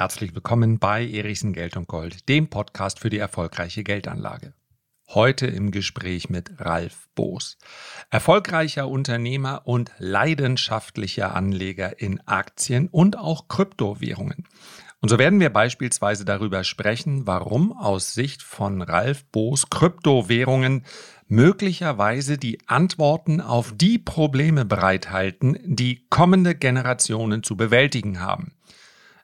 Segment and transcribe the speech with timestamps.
[0.00, 4.54] Herzlich willkommen bei Erichsen Geld und Gold, dem Podcast für die erfolgreiche Geldanlage.
[5.10, 7.58] Heute im Gespräch mit Ralf Boos,
[8.08, 14.48] erfolgreicher Unternehmer und leidenschaftlicher Anleger in Aktien und auch Kryptowährungen.
[15.02, 20.86] Und so werden wir beispielsweise darüber sprechen, warum aus Sicht von Ralf Boos Kryptowährungen
[21.28, 28.54] möglicherweise die Antworten auf die Probleme bereithalten, die kommende Generationen zu bewältigen haben.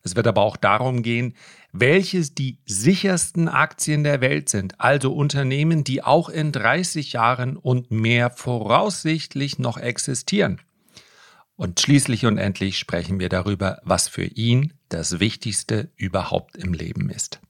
[0.06, 1.34] Es wird aber auch darum gehen,
[1.72, 7.90] welches die sichersten Aktien der Welt sind, also Unternehmen, die auch in 30 Jahren und
[7.90, 10.60] mehr voraussichtlich noch existieren.
[11.56, 17.10] Und schließlich und endlich sprechen wir darüber, was für ihn das Wichtigste überhaupt im Leben
[17.10, 17.40] ist.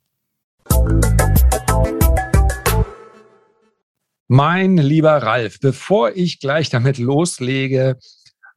[4.28, 7.98] Mein lieber Ralf, bevor ich gleich damit loslege,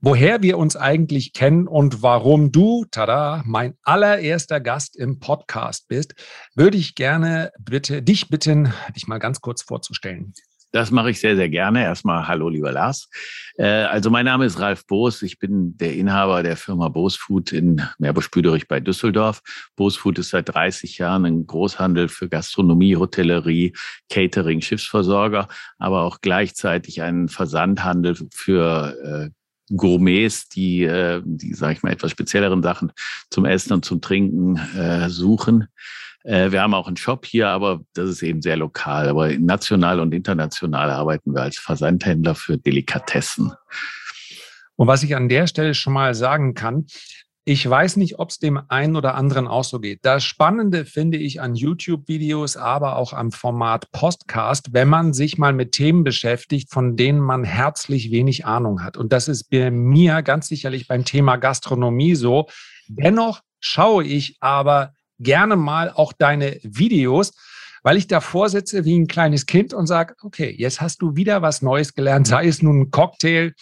[0.02, 6.16] woher wir uns eigentlich kennen und warum du, tada, mein allererster Gast im Podcast bist,
[6.56, 10.34] würde ich gerne bitte, dich bitten, dich mal ganz kurz vorzustellen.
[10.72, 11.82] Das mache ich sehr, sehr gerne.
[11.82, 13.10] Erstmal hallo, lieber Lars.
[13.58, 15.24] Äh, also mein Name ist Ralf Boos.
[15.24, 19.42] Ich bin der Inhaber der Firma Boos Food in Meerbusch-Büderich bei Düsseldorf.
[19.76, 23.74] Boos Food ist seit 30 Jahren ein Großhandel für Gastronomie, Hotellerie,
[24.12, 25.48] Catering, Schiffsversorger,
[25.80, 29.39] aber auch gleichzeitig ein Versandhandel für äh,
[29.76, 32.92] Gourmets, die, äh, die sage ich mal, etwas spezielleren Sachen
[33.30, 35.68] zum Essen und zum Trinken äh, suchen.
[36.24, 39.10] Äh, wir haben auch einen Shop hier, aber das ist eben sehr lokal.
[39.10, 43.54] Aber national und international arbeiten wir als Versandhändler für Delikatessen.
[44.76, 46.86] Und was ich an der Stelle schon mal sagen kann,
[47.50, 50.02] ich weiß nicht, ob es dem einen oder anderen auch so geht.
[50.04, 55.52] Das Spannende finde ich an YouTube-Videos, aber auch am Format Podcast, wenn man sich mal
[55.52, 58.98] mit Themen beschäftigt, von denen man herzlich wenig Ahnung hat.
[58.98, 62.46] Und das ist bei mir ganz sicherlich beim Thema Gastronomie so.
[62.88, 67.34] Dennoch schaue ich aber gerne mal auch deine Videos,
[67.82, 71.42] weil ich davor sitze wie ein kleines Kind und sage, okay, jetzt hast du wieder
[71.42, 73.54] was Neues gelernt, sei es nun ein Cocktail,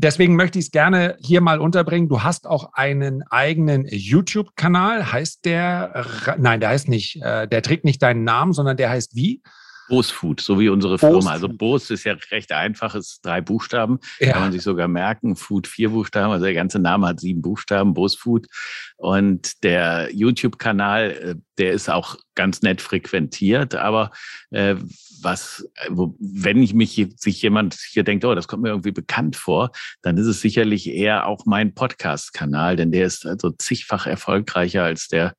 [0.00, 2.08] Deswegen möchte ich es gerne hier mal unterbringen.
[2.08, 5.10] Du hast auch einen eigenen YouTube-Kanal.
[5.10, 6.06] Heißt der,
[6.38, 9.42] nein, der heißt nicht, äh, der trägt nicht deinen Namen, sondern der heißt wie?
[9.88, 11.32] Bose Food, so wie unsere Firma.
[11.32, 13.98] Also Bose ist ja recht einfach, ist drei Buchstaben.
[14.20, 14.32] Ja.
[14.32, 15.34] Kann man sich sogar merken.
[15.34, 16.30] Food vier Buchstaben.
[16.30, 18.46] Also der ganze Name hat sieben Buchstaben, Bose Food.
[18.96, 24.10] Und der YouTube-Kanal, äh, der ist auch ganz nett frequentiert, aber
[24.50, 24.76] äh,
[25.22, 29.70] was, wenn ich mich sich jemand hier denkt, oh, das kommt mir irgendwie bekannt vor,
[30.02, 35.08] dann ist es sicherlich eher auch mein Podcast-Kanal, denn der ist also zigfach erfolgreicher als
[35.08, 35.34] der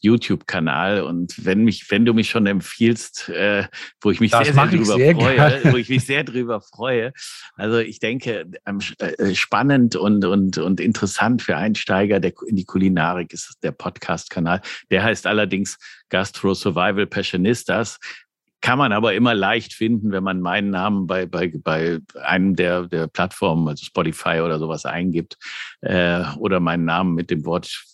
[0.00, 1.02] YouTube-Kanal.
[1.02, 3.66] Und wenn mich, wenn du mich schon empfiehlst, äh,
[4.00, 5.72] wo ich mich das sehr, sehr drüber sehr freue, gerne.
[5.72, 7.12] wo ich mich sehr drüber freue.
[7.56, 12.64] Also ich denke, ähm, äh, spannend und, und, und interessant für Einsteiger der, in die
[12.64, 14.60] Kulinarik ist der Podcast-Kanal.
[14.90, 15.63] Der heißt allerdings
[16.08, 17.98] Gastro Survival Passionistas.
[18.60, 22.84] Kann man aber immer leicht finden, wenn man meinen Namen bei, bei, bei einem der,
[22.84, 25.36] der Plattformen, also Spotify oder sowas eingibt,
[25.82, 27.84] äh, oder meinen Namen mit dem Wort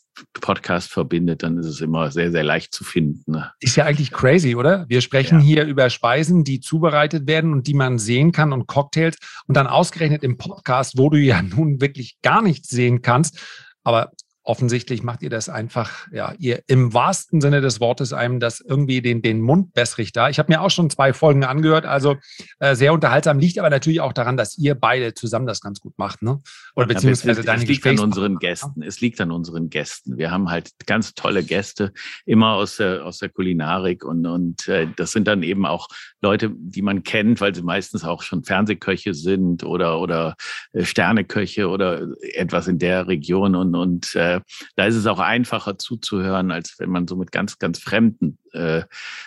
[0.40, 3.32] Podcast verbindet, dann ist es immer sehr, sehr leicht zu finden.
[3.32, 3.50] Ne?
[3.60, 4.86] Ist ja eigentlich crazy, oder?
[4.88, 5.44] Wir sprechen ja.
[5.44, 9.16] hier über Speisen, die zubereitet werden und die man sehen kann und Cocktails
[9.46, 13.40] und dann ausgerechnet im Podcast, wo du ja nun wirklich gar nichts sehen kannst.
[13.82, 14.12] Aber
[14.50, 19.00] offensichtlich macht ihr das einfach, ja, ihr im wahrsten Sinne des Wortes einem das irgendwie
[19.00, 20.28] den, den Mund wässrig da.
[20.28, 22.16] Ich habe mir auch schon zwei Folgen angehört, also
[22.58, 25.96] äh, sehr unterhaltsam, liegt aber natürlich auch daran, dass ihr beide zusammen das ganz gut
[25.98, 26.40] macht, ne?
[26.74, 28.82] Oder beziehungsweise deine Es liegt an unseren Gästen.
[28.82, 30.18] Es liegt an unseren Gästen.
[30.18, 31.92] Wir haben halt ganz tolle Gäste,
[32.26, 35.86] immer aus der, aus der Kulinarik und, und äh, das sind dann eben auch
[36.22, 40.34] Leute, die man kennt, weil sie meistens auch schon Fernsehköche sind oder, oder
[40.72, 44.39] äh, Sterneköche oder etwas in der Region und, und äh,
[44.76, 48.82] da ist es auch einfacher zuzuhören, als wenn man so mit ganz, ganz Fremden äh,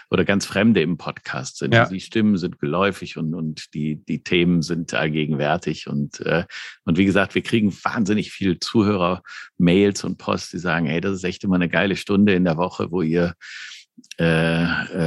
[0.09, 1.73] oder ganz Fremde im Podcast sind.
[1.73, 1.87] Ja.
[1.87, 5.87] Die Stimmen sind geläufig und, und die, die Themen sind allgegenwärtig.
[5.87, 6.45] Und, äh,
[6.85, 11.23] und wie gesagt, wir kriegen wahnsinnig viel Zuhörer-Mails und Post, die sagen, hey, das ist
[11.23, 13.35] echt immer eine geile Stunde in der Woche, wo ihr
[14.19, 14.63] äh,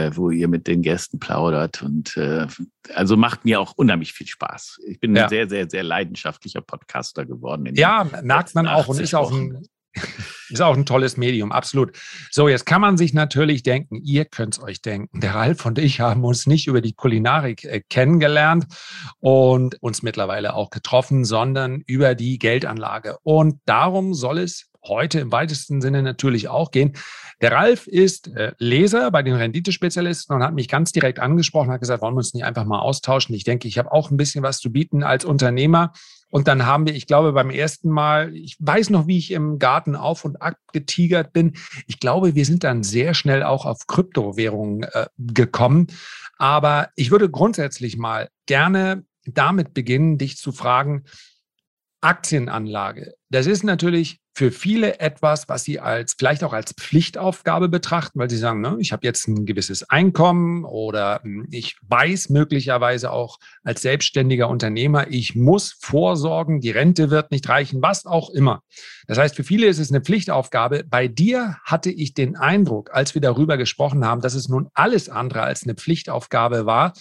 [0.07, 1.83] äh, wo ihr mit den Gästen plaudert.
[1.83, 2.47] Und äh,
[2.95, 4.81] also macht mir auch unheimlich viel Spaß.
[4.87, 5.25] Ich bin ja.
[5.25, 7.73] ein sehr, sehr, sehr leidenschaftlicher Podcaster geworden.
[7.75, 9.67] Ja, merkt man auch und ist auch ein
[10.49, 11.97] ist auch ein tolles Medium, absolut.
[12.31, 15.79] So, jetzt kann man sich natürlich denken, ihr könnt es euch denken, der Ralf und
[15.79, 18.67] ich haben uns nicht über die Kulinarik äh, kennengelernt
[19.21, 23.19] und uns mittlerweile auch getroffen, sondern über die Geldanlage.
[23.23, 26.93] Und darum soll es heute im weitesten Sinne natürlich auch gehen.
[27.41, 31.81] Der Ralf ist äh, Leser bei den Renditespezialisten und hat mich ganz direkt angesprochen, hat
[31.81, 33.35] gesagt, wollen wir uns nicht einfach mal austauschen?
[33.35, 35.93] Ich denke, ich habe auch ein bisschen was zu bieten als Unternehmer
[36.31, 39.59] Und dann haben wir, ich glaube, beim ersten Mal, ich weiß noch, wie ich im
[39.59, 41.57] Garten auf und ab getigert bin.
[41.87, 45.87] Ich glaube, wir sind dann sehr schnell auch auf Kryptowährungen äh, gekommen.
[46.39, 51.05] Aber ich würde grundsätzlich mal gerne damit beginnen, dich zu fragen,
[52.01, 53.15] Aktienanlage.
[53.31, 58.29] Das ist natürlich für viele etwas, was sie als vielleicht auch als Pflichtaufgabe betrachten, weil
[58.29, 63.39] sie sagen, ne, ich habe jetzt ein gewisses Einkommen oder hm, ich weiß möglicherweise auch
[63.65, 68.63] als selbstständiger Unternehmer, ich muss vorsorgen, die Rente wird nicht reichen, was auch immer.
[69.07, 70.85] Das heißt, für viele ist es eine Pflichtaufgabe.
[70.85, 75.09] Bei dir hatte ich den Eindruck, als wir darüber gesprochen haben, dass es nun alles
[75.09, 76.93] andere als eine Pflichtaufgabe war,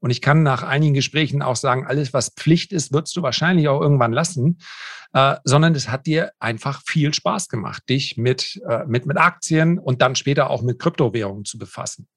[0.00, 3.68] und ich kann nach einigen Gesprächen auch sagen, alles, was Pflicht ist, würdest du wahrscheinlich
[3.68, 4.58] auch irgendwann lassen,
[5.12, 9.78] äh, sondern es hat dir einfach viel Spaß gemacht, dich mit, äh, mit, mit Aktien
[9.78, 12.08] und dann später auch mit Kryptowährungen zu befassen.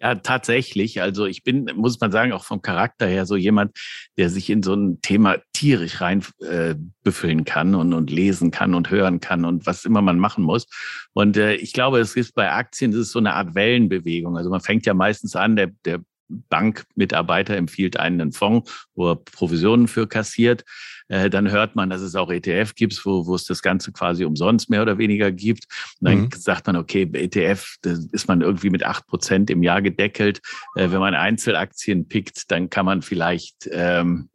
[0.00, 1.02] Ja, tatsächlich.
[1.02, 3.76] Also ich bin, muss man sagen, auch vom Charakter her so jemand,
[4.16, 8.74] der sich in so ein Thema tierisch rein äh, befüllen kann und, und lesen kann
[8.74, 10.66] und hören kann und was immer man machen muss.
[11.14, 14.36] Und äh, ich glaube, es ist bei Aktien, es ist so eine Art Wellenbewegung.
[14.36, 19.16] Also man fängt ja meistens an, der, der Bankmitarbeiter empfiehlt einen einen Fonds, wo er
[19.16, 20.64] Provisionen für kassiert.
[21.08, 24.24] Äh, dann hört man, dass es auch ETF gibt, wo, wo es das Ganze quasi
[24.24, 25.64] umsonst mehr oder weniger gibt.
[26.00, 26.30] Und dann mhm.
[26.36, 30.40] sagt man, okay, ETF da ist man irgendwie mit acht Prozent im Jahr gedeckelt.
[30.74, 34.28] Äh, wenn man Einzelaktien pickt, dann kann man vielleicht ähm,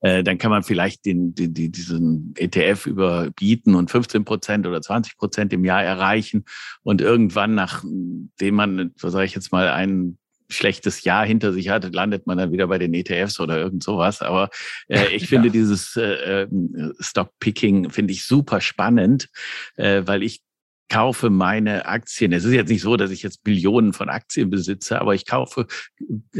[0.00, 4.80] äh, dann kann man vielleicht den, den, den, diesen ETF überbieten und 15 Prozent oder
[4.80, 6.44] 20 Prozent im Jahr erreichen.
[6.82, 10.18] Und irgendwann, nachdem man, was sage ich jetzt mal, einen
[10.48, 14.22] schlechtes Jahr hinter sich hat, landet man dann wieder bei den ETFs oder irgend sowas.
[14.22, 14.50] Aber
[14.88, 19.28] äh, ich finde dieses äh, ähm, Stockpicking finde ich super spannend,
[19.76, 20.42] äh, weil ich
[20.88, 22.32] kaufe meine Aktien.
[22.32, 25.66] Es ist jetzt nicht so, dass ich jetzt Billionen von Aktien besitze, aber ich kaufe,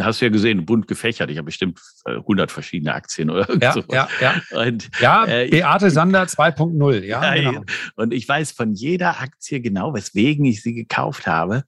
[0.00, 1.31] hast du ja gesehen, bunt gefächert.
[1.31, 3.87] Ich habe bestimmt 100 äh, verschiedene Aktien oder ja, sowas.
[3.90, 4.62] Ja, ja.
[4.62, 7.05] Und, ja, äh, Beate Sander 2.0.
[7.05, 7.62] Ja, genau.
[7.96, 11.64] Und ich weiß von jeder Aktie genau, weswegen ich sie gekauft habe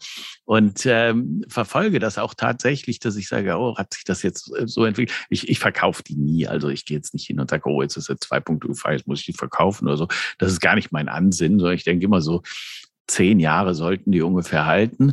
[0.50, 4.66] und ähm, verfolge das auch tatsächlich, dass ich sage, oh, hat sich das jetzt äh,
[4.66, 5.16] so entwickelt?
[5.28, 6.48] Ich, ich verkaufe die nie.
[6.48, 9.20] Also ich gehe jetzt nicht hin und sage, oh, jetzt ist jetzt 2.0, jetzt muss
[9.20, 10.08] ich die verkaufen oder so.
[10.38, 12.42] Das ist gar nicht mein Ansinn, sondern ich denke immer so,
[13.06, 15.12] zehn Jahre sollten die ungefähr halten.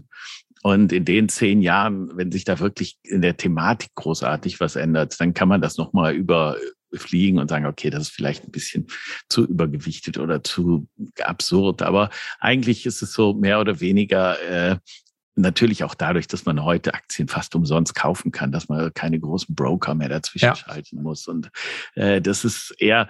[0.63, 5.21] Und in den zehn Jahren, wenn sich da wirklich in der Thematik großartig was ändert,
[5.21, 8.87] dann kann man das nochmal überfliegen und sagen, okay, das ist vielleicht ein bisschen
[9.29, 10.87] zu übergewichtet oder zu
[11.21, 11.83] absurd.
[11.83, 14.77] Aber eigentlich ist es so mehr oder weniger äh,
[15.37, 19.55] natürlich auch dadurch, dass man heute Aktien fast umsonst kaufen kann, dass man keine großen
[19.55, 20.55] Broker mehr dazwischen ja.
[20.55, 21.27] schalten muss.
[21.27, 21.49] Und
[21.95, 23.07] äh, das ist eher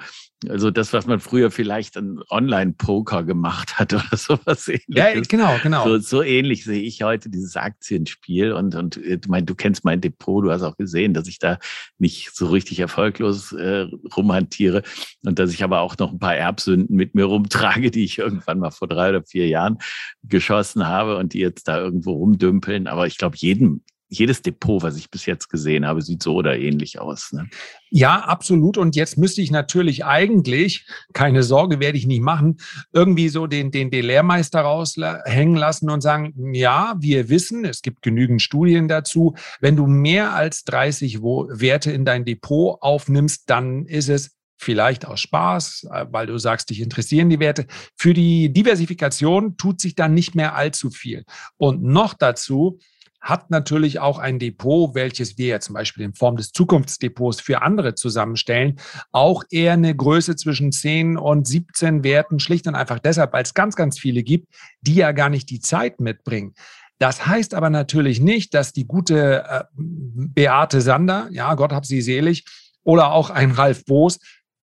[0.47, 4.85] also das, was man früher vielleicht an Online-Poker gemacht hat oder sowas ähnliches.
[4.87, 5.83] Ja, genau, genau.
[5.85, 8.51] So, so ähnlich sehe ich heute dieses Aktienspiel.
[8.51, 11.39] Und, und äh, du, mein, du kennst mein Depot, du hast auch gesehen, dass ich
[11.39, 11.57] da
[11.97, 14.83] nicht so richtig erfolglos äh, rumhantiere
[15.25, 18.59] und dass ich aber auch noch ein paar Erbsünden mit mir rumtrage, die ich irgendwann
[18.59, 19.79] mal vor drei oder vier Jahren
[20.23, 22.87] geschossen habe und die jetzt da irgendwo rumdümpeln.
[22.87, 26.57] Aber ich glaube, jedem jedes Depot, was ich bis jetzt gesehen habe, sieht so oder
[26.57, 27.33] ähnlich aus.
[27.33, 27.49] Ne?
[27.89, 28.77] Ja, absolut.
[28.77, 32.57] Und jetzt müsste ich natürlich eigentlich, keine Sorge, werde ich nicht machen,
[32.93, 38.01] irgendwie so den, den, den Lehrmeister raushängen lassen und sagen, ja, wir wissen, es gibt
[38.01, 44.09] genügend Studien dazu, wenn du mehr als 30 Werte in dein Depot aufnimmst, dann ist
[44.09, 47.65] es vielleicht aus Spaß, äh, weil du sagst, dich interessieren die Werte.
[47.95, 51.23] Für die Diversifikation tut sich dann nicht mehr allzu viel.
[51.57, 52.79] Und noch dazu,
[53.27, 57.61] hat natürlich auch ein Depot, welches wir ja zum Beispiel in Form des Zukunftsdepots für
[57.61, 58.79] andere zusammenstellen,
[59.11, 63.53] auch eher eine Größe zwischen 10 und 17 Werten, schlicht und einfach deshalb, weil es
[63.53, 64.47] ganz, ganz viele gibt,
[64.81, 66.53] die ja gar nicht die Zeit mitbringen.
[66.99, 72.01] Das heißt aber natürlich nicht, dass die gute äh, Beate Sander, ja, Gott hab sie
[72.01, 72.45] selig,
[72.83, 74.19] oder auch ein Ralf Boos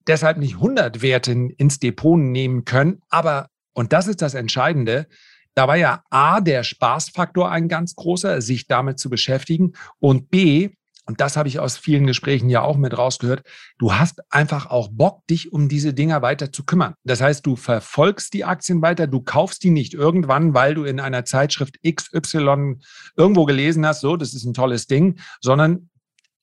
[0.06, 3.00] deshalb nicht 100 Werte ins Depot nehmen können.
[3.08, 5.06] Aber, und das ist das Entscheidende,
[5.54, 9.74] da war ja A, der Spaßfaktor ein ganz großer, sich damit zu beschäftigen.
[10.00, 10.70] Und B,
[11.06, 13.42] und das habe ich aus vielen Gesprächen ja auch mit rausgehört,
[13.78, 16.94] du hast einfach auch Bock, dich um diese Dinger weiter zu kümmern.
[17.04, 21.00] Das heißt, du verfolgst die Aktien weiter, du kaufst die nicht irgendwann, weil du in
[21.00, 22.78] einer Zeitschrift XY
[23.16, 25.90] irgendwo gelesen hast, so, das ist ein tolles Ding, sondern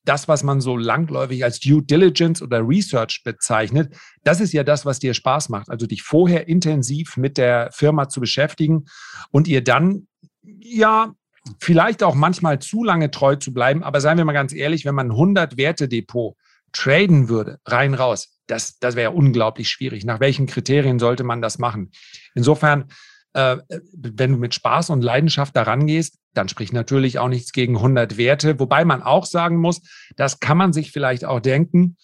[0.03, 4.85] das, was man so langläufig als Due Diligence oder Research bezeichnet, das ist ja das,
[4.85, 5.69] was dir Spaß macht.
[5.69, 8.85] Also dich vorher intensiv mit der Firma zu beschäftigen
[9.31, 10.07] und ihr dann,
[10.41, 11.13] ja,
[11.59, 13.83] vielleicht auch manchmal zu lange treu zu bleiben.
[13.83, 16.35] Aber seien wir mal ganz ehrlich, wenn man 100 Werte Depot
[16.71, 20.05] traden würde, rein raus, das, das wäre unglaublich schwierig.
[20.05, 21.91] Nach welchen Kriterien sollte man das machen?
[22.35, 22.85] Insofern,
[23.33, 23.57] äh,
[23.93, 28.17] wenn du mit Spaß und Leidenschaft daran gehst, dann spricht natürlich auch nichts gegen 100
[28.17, 28.59] Werte.
[28.59, 29.81] Wobei man auch sagen muss,
[30.15, 31.97] das kann man sich vielleicht auch denken.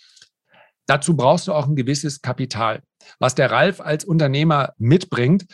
[0.85, 2.81] dazu brauchst du auch ein gewisses Kapital.
[3.19, 5.45] Was der Ralf als Unternehmer mitbringt,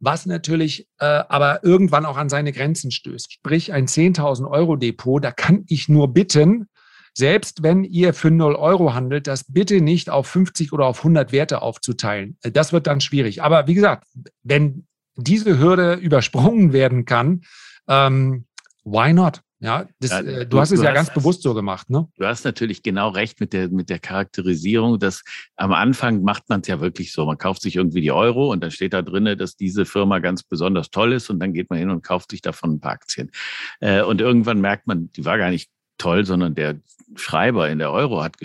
[0.00, 3.32] was natürlich äh, aber irgendwann auch an seine Grenzen stößt.
[3.32, 6.68] Sprich, ein 10.000 Euro Depot, da kann ich nur bitten,
[7.14, 11.32] selbst wenn ihr für 0 Euro handelt, das bitte nicht auf 50 oder auf 100
[11.32, 12.38] Werte aufzuteilen.
[12.42, 13.42] Äh, das wird dann schwierig.
[13.42, 14.06] Aber wie gesagt,
[14.44, 17.42] wenn diese Hürde übersprungen werden kann,
[17.88, 18.46] ähm,
[18.84, 19.42] why not?
[19.60, 21.90] Ja, das, ja äh, du, du, hast es du ja hast, ganz bewusst so gemacht,
[21.90, 22.06] ne?
[22.16, 25.24] Du hast natürlich genau recht mit der, mit der Charakterisierung, dass
[25.56, 27.26] am Anfang macht man es ja wirklich so.
[27.26, 30.44] Man kauft sich irgendwie die Euro und dann steht da drin, dass diese Firma ganz
[30.44, 33.32] besonders toll ist und dann geht man hin und kauft sich davon ein paar Aktien.
[33.80, 36.78] Äh, und irgendwann merkt man, die war gar nicht toll, sondern der
[37.16, 38.36] Schreiber in der Euro hat,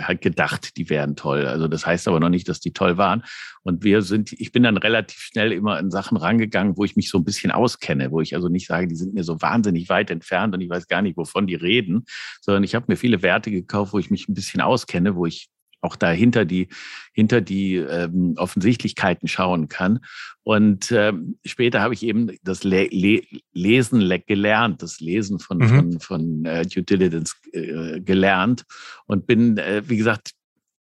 [0.00, 1.46] hat gedacht, die wären toll.
[1.46, 3.22] Also das heißt aber noch nicht, dass die toll waren.
[3.62, 7.10] Und wir sind, ich bin dann relativ schnell immer in Sachen rangegangen, wo ich mich
[7.10, 10.10] so ein bisschen auskenne, wo ich also nicht sage, die sind mir so wahnsinnig weit
[10.10, 12.04] entfernt und ich weiß gar nicht, wovon die reden,
[12.40, 15.48] sondern ich habe mir viele Werte gekauft, wo ich mich ein bisschen auskenne, wo ich
[15.80, 16.68] auch da hinter die,
[17.12, 20.00] hinter die ähm, Offensichtlichkeiten schauen kann.
[20.42, 25.68] Und ähm, später habe ich eben das Le Le Lesen gelernt, das Lesen von, mhm.
[25.68, 28.64] von, von äh, Due Diligence äh, gelernt
[29.06, 30.32] und bin, äh, wie gesagt,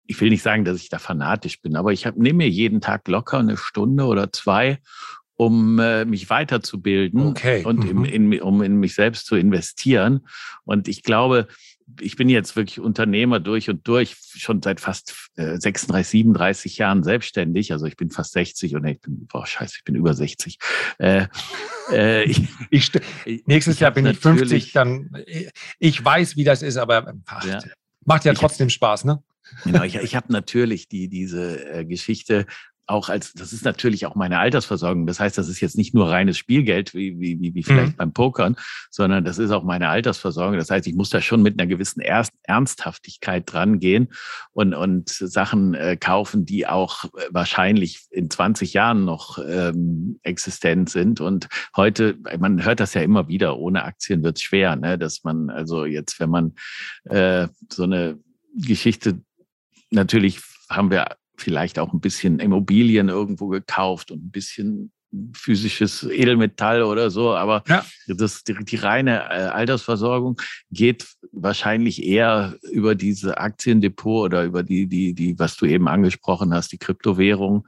[0.07, 3.07] ich will nicht sagen, dass ich da fanatisch bin, aber ich nehme mir jeden Tag
[3.07, 4.79] locker eine Stunde oder zwei,
[5.37, 7.65] um äh, mich weiterzubilden okay.
[7.65, 8.05] und mhm.
[8.05, 10.27] in, in, um in mich selbst zu investieren.
[10.65, 11.47] Und ich glaube,
[12.01, 17.03] ich bin jetzt wirklich Unternehmer durch und durch, schon seit fast äh, 36, 37 Jahren
[17.03, 17.73] selbstständig.
[17.73, 20.59] Also ich bin fast 60 und ich bin, boah, scheiße, ich bin über 60.
[20.99, 21.27] Äh,
[21.93, 22.93] äh, ich, ich,
[23.47, 25.11] nächstes ich Jahr bin ich 50, dann
[25.79, 27.61] ich weiß, wie das ist, aber ach, ja.
[28.05, 29.23] macht ja trotzdem Spaß, ne?
[29.65, 32.47] Genau, ich, ich habe natürlich die, diese äh, Geschichte
[32.91, 35.07] auch als, das ist natürlich auch meine Altersversorgung.
[35.07, 37.97] Das heißt, das ist jetzt nicht nur reines Spielgeld, wie, wie, wie, vielleicht mhm.
[37.97, 38.57] beim Pokern,
[38.91, 40.59] sondern das ist auch meine Altersversorgung.
[40.59, 42.03] Das heißt, ich muss da schon mit einer gewissen
[42.43, 44.09] Ernsthaftigkeit dran gehen
[44.53, 51.21] und, und Sachen äh, kaufen, die auch wahrscheinlich in 20 Jahren noch ähm, existent sind.
[51.21, 54.99] Und heute, man hört das ja immer wieder, ohne Aktien wird es schwer, ne?
[54.99, 56.55] dass man also jetzt, wenn man
[57.05, 58.19] äh, so eine
[58.55, 59.21] Geschichte
[59.91, 64.93] natürlich haben wir vielleicht auch ein bisschen Immobilien irgendwo gekauft und ein bisschen
[65.35, 67.85] physisches Edelmetall oder so, aber ja.
[68.07, 74.87] das, die, die reine äh, Altersversorgung geht wahrscheinlich eher über diese Aktiendepot oder über die,
[74.87, 77.67] die, die, was du eben angesprochen hast, die Kryptowährung,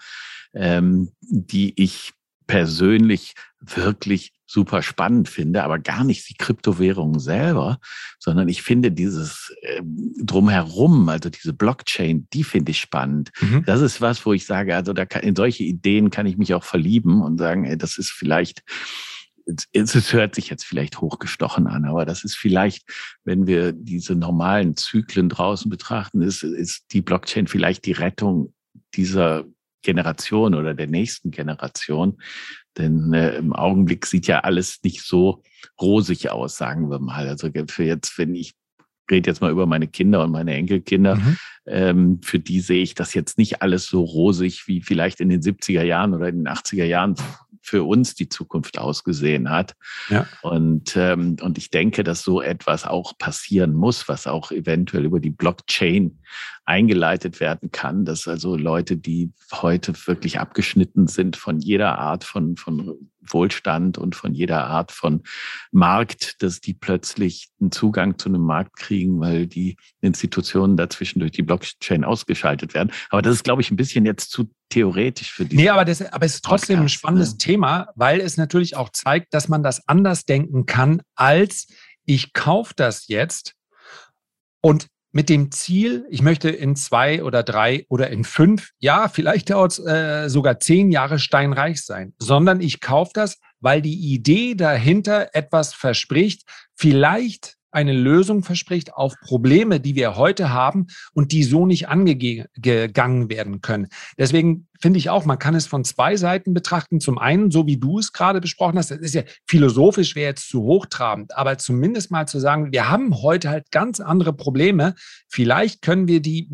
[0.54, 2.12] ähm, die ich
[2.46, 7.78] persönlich wirklich super spannend finde, aber gar nicht die Kryptowährung selber,
[8.18, 9.80] sondern ich finde dieses äh,
[10.22, 13.30] drumherum, also diese Blockchain, die finde ich spannend.
[13.40, 13.64] Mhm.
[13.64, 16.52] Das ist was, wo ich sage, also da kann, in solche Ideen kann ich mich
[16.52, 18.62] auch verlieben und sagen, ey, das ist vielleicht
[19.72, 22.88] es hört sich jetzt vielleicht hochgestochen an, aber das ist vielleicht,
[23.24, 28.54] wenn wir diese normalen Zyklen draußen betrachten, ist, ist die Blockchain vielleicht die Rettung
[28.94, 29.44] dieser
[29.82, 32.18] Generation oder der nächsten Generation,
[32.78, 35.42] denn äh, im Augenblick sieht ja alles nicht so
[35.80, 37.28] rosig aus, sagen wir mal.
[37.28, 38.54] Also für jetzt, wenn ich
[39.10, 41.36] rede jetzt mal über meine Kinder und meine Enkelkinder, mhm.
[41.66, 45.42] ähm, für die sehe ich das jetzt nicht alles so rosig wie vielleicht in den
[45.42, 47.16] 70er Jahren oder in den 80er Jahren
[47.60, 49.74] für uns die Zukunft ausgesehen hat.
[50.08, 50.26] Ja.
[50.42, 55.20] Und, ähm, und ich denke, dass so etwas auch passieren muss, was auch eventuell über
[55.20, 56.18] die Blockchain
[56.64, 62.56] eingeleitet werden kann, dass also Leute, die heute wirklich abgeschnitten sind von jeder Art von,
[62.56, 65.22] von Wohlstand und von jeder Art von
[65.70, 71.32] Markt, dass die plötzlich einen Zugang zu einem Markt kriegen, weil die Institutionen dazwischen durch
[71.32, 72.92] die Blockchain ausgeschaltet werden.
[73.10, 75.56] Aber das ist, glaube ich, ein bisschen jetzt zu theoretisch für die.
[75.56, 77.38] Nee, aber, das, aber es ist trotzdem Podcast, ein spannendes ne?
[77.38, 81.68] Thema, weil es natürlich auch zeigt, dass man das anders denken kann, als
[82.04, 83.54] ich kaufe das jetzt
[84.60, 89.50] und mit dem Ziel, ich möchte in zwei oder drei oder in fünf, ja, vielleicht
[89.50, 94.54] dauert es äh, sogar zehn Jahre steinreich sein, sondern ich kaufe das, weil die Idee
[94.54, 96.42] dahinter etwas verspricht,
[96.74, 103.28] vielleicht eine Lösung verspricht auf Probleme, die wir heute haben und die so nicht angegangen
[103.30, 103.88] werden können.
[104.18, 107.00] Deswegen finde ich auch, man kann es von zwei Seiten betrachten.
[107.00, 110.48] Zum einen, so wie du es gerade besprochen hast, das ist ja philosophisch, wäre jetzt
[110.48, 114.94] zu hochtrabend, aber zumindest mal zu sagen, wir haben heute halt ganz andere Probleme.
[115.28, 116.50] Vielleicht können wir die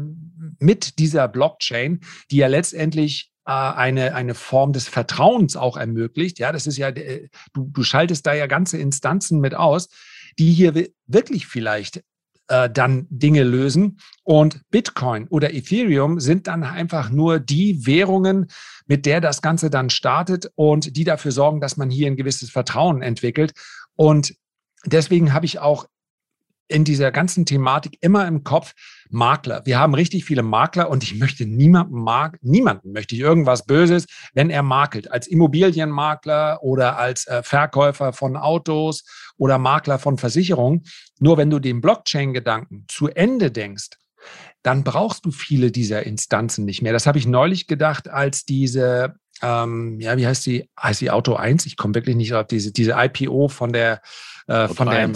[0.59, 6.39] mit dieser Blockchain, die ja letztendlich äh, eine, eine Form des Vertrauens auch ermöglicht.
[6.39, 9.89] Ja, das ist ja, äh, du, du schaltest da ja ganze Instanzen mit aus
[10.38, 10.75] die hier
[11.07, 12.02] wirklich vielleicht
[12.49, 13.99] äh, dann Dinge lösen.
[14.25, 18.47] Und Bitcoin oder Ethereum sind dann einfach nur die Währungen,
[18.87, 22.50] mit der das Ganze dann startet und die dafür sorgen, dass man hier ein gewisses
[22.50, 23.52] Vertrauen entwickelt.
[23.97, 24.35] Und
[24.87, 25.87] deswegen habe ich auch
[26.69, 28.75] in dieser ganzen Thematik immer im Kopf,
[29.11, 29.63] Makler.
[29.65, 34.07] Wir haben richtig viele Makler und ich möchte niemanden mag, niemanden möchte ich irgendwas Böses,
[34.35, 35.11] wenn er makelt.
[35.11, 39.05] Als Immobilienmakler oder als äh, Verkäufer von Autos
[39.39, 40.85] oder Makler von Versicherungen.
[41.21, 43.91] Nur wenn du den Blockchain-Gedanken zu Ende denkst,
[44.63, 46.93] dann brauchst du viele dieser Instanzen nicht mehr.
[46.93, 51.35] Das habe ich neulich gedacht, als diese, ähm, ja, wie heißt die, heißt die Auto
[51.35, 51.66] 1?
[51.66, 54.00] Ich komme wirklich nicht auf diese, diese IPO von der,
[54.47, 55.11] äh, von der,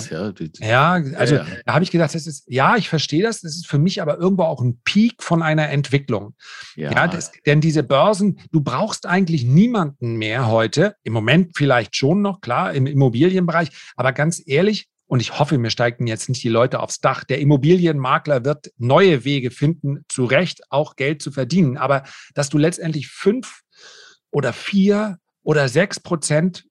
[0.60, 1.46] ja, ja, also ja, ja.
[1.64, 4.18] da habe ich gedacht, das ist, ja, ich verstehe das, das ist für mich aber
[4.18, 6.34] irgendwo auch ein Peak von einer Entwicklung.
[6.76, 11.96] Ja, ja das, denn diese Börsen, du brauchst eigentlich niemanden mehr heute, im Moment vielleicht
[11.96, 16.42] schon noch, klar, im Immobilienbereich, aber ganz ehrlich, und ich hoffe, mir steigen jetzt nicht
[16.42, 17.24] die Leute aufs Dach.
[17.24, 21.76] Der Immobilienmakler wird neue Wege finden, zu Recht auch Geld zu verdienen.
[21.76, 23.60] Aber dass du letztendlich fünf
[24.32, 26.64] oder vier oder sechs Prozent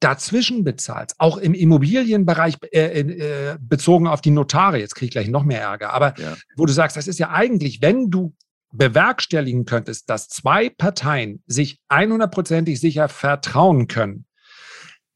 [0.00, 5.28] dazwischen bezahlst, auch im Immobilienbereich äh, äh, bezogen auf die Notare, jetzt kriege ich gleich
[5.28, 6.36] noch mehr Ärger, aber ja.
[6.56, 8.34] wo du sagst, das ist ja eigentlich, wenn du
[8.72, 14.26] bewerkstelligen könntest, dass zwei Parteien sich 100%ig sicher vertrauen können,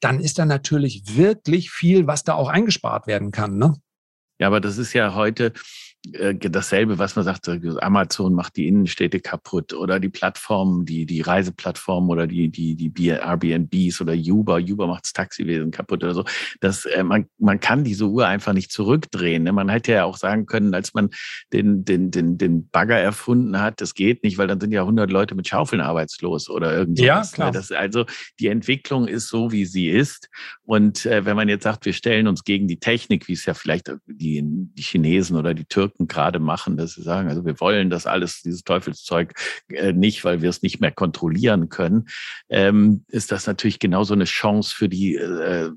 [0.00, 3.58] dann ist da natürlich wirklich viel, was da auch eingespart werden kann.
[3.58, 3.74] Ne?
[4.38, 5.52] Ja, aber das ist ja heute,
[6.12, 7.48] äh, dasselbe, was man sagt,
[7.82, 13.08] Amazon macht die Innenstädte kaputt oder die Plattformen, die, die Reiseplattformen oder die, die, die
[13.08, 16.24] Airbnbs oder Uber, Uber macht das Taxiwesen kaputt oder so.
[16.60, 19.42] Das, äh, man, man kann diese Uhr einfach nicht zurückdrehen.
[19.42, 19.52] Ne?
[19.52, 21.10] Man hätte ja auch sagen können, als man
[21.52, 25.10] den, den, den, den Bagger erfunden hat, das geht nicht, weil dann sind ja 100
[25.10, 27.04] Leute mit Schaufeln arbeitslos oder irgendwas.
[27.04, 27.28] Ja, ne?
[27.32, 27.50] klar.
[27.52, 28.06] Das, also
[28.38, 30.30] die Entwicklung ist so, wie sie ist.
[30.62, 33.54] Und äh, wenn man jetzt sagt, wir stellen uns gegen die Technik, wie es ja
[33.54, 37.60] vielleicht die, die Chinesen oder die Türken Türken gerade machen, dass sie sagen, also wir
[37.60, 39.34] wollen das alles, dieses Teufelszeug
[39.68, 42.08] äh, nicht, weil wir es nicht mehr kontrollieren können,
[42.48, 45.70] ähm, ist das natürlich genauso eine Chance für die äh,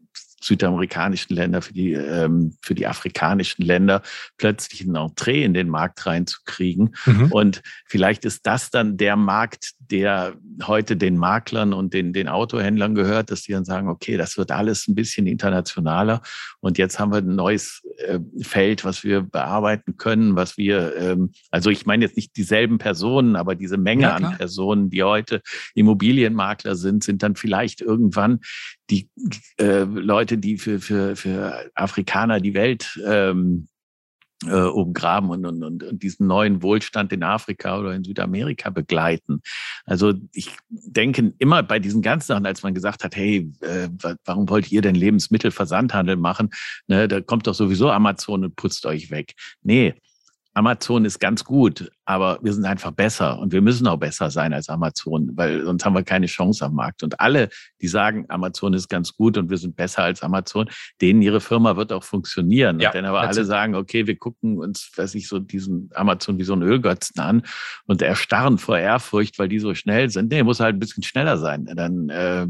[0.44, 4.02] südamerikanischen Länder, für die, ähm, für die afrikanischen Länder
[4.38, 6.96] plötzlich ein Entree in den Markt reinzukriegen.
[7.06, 7.32] Mhm.
[7.32, 10.34] Und vielleicht ist das dann der Markt, der
[10.64, 14.52] heute den Maklern und den, den Autohändlern gehört, dass die dann sagen, okay, das wird
[14.52, 16.22] alles ein bisschen internationaler.
[16.60, 21.32] Und jetzt haben wir ein neues äh, Feld, was wir bearbeiten können, was wir, ähm,
[21.50, 25.42] also ich meine jetzt nicht dieselben Personen, aber diese Menge ja, an Personen, die heute
[25.76, 28.40] Immobilienmakler sind, sind dann vielleicht irgendwann
[28.90, 29.10] die
[29.58, 33.68] äh, Leute, die für, für, für Afrikaner die Welt ähm,
[34.46, 39.42] äh, umgraben und, und, und, und diesen neuen Wohlstand in Afrika oder in Südamerika begleiten.
[39.86, 43.90] Also ich denke immer bei diesen ganzen Sachen, als man gesagt hat, hey, äh,
[44.26, 46.50] warum wollt ihr denn Lebensmittelversandhandel machen?
[46.88, 49.34] Ne, da kommt doch sowieso Amazon und putzt euch weg.
[49.64, 49.96] Nee,
[50.54, 54.54] Amazon ist ganz gut, aber wir sind einfach besser und wir müssen auch besser sein
[54.54, 57.04] als Amazon, weil sonst haben wir keine Chance am Markt.
[57.04, 57.50] Und alle,
[57.82, 61.78] die sagen, Amazon ist ganz gut und wir sind besser als Amazon, denen ihre Firma
[61.78, 62.80] wird auch funktionieren.
[62.82, 66.38] Ja, und dann aber alle sagen, okay, wir gucken uns, weiß ich, so diesen Amazon
[66.38, 67.44] wie so einen Ölgötzen an
[67.86, 70.32] und erstarren vor Ehrfurcht, weil die so schnell sind.
[70.32, 71.66] Nee, muss halt ein bisschen schneller sein.
[71.76, 72.48] Dann äh,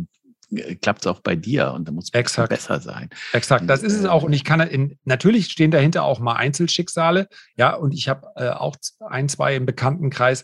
[0.81, 3.09] klappt es auch bei dir und da muss es besser sein.
[3.33, 4.23] Exakt, das ist es auch.
[4.23, 7.27] Und ich kann in, natürlich stehen dahinter auch mal Einzelschicksale.
[7.55, 8.75] Ja, und ich habe äh, auch
[9.07, 10.43] ein, zwei im Bekanntenkreis,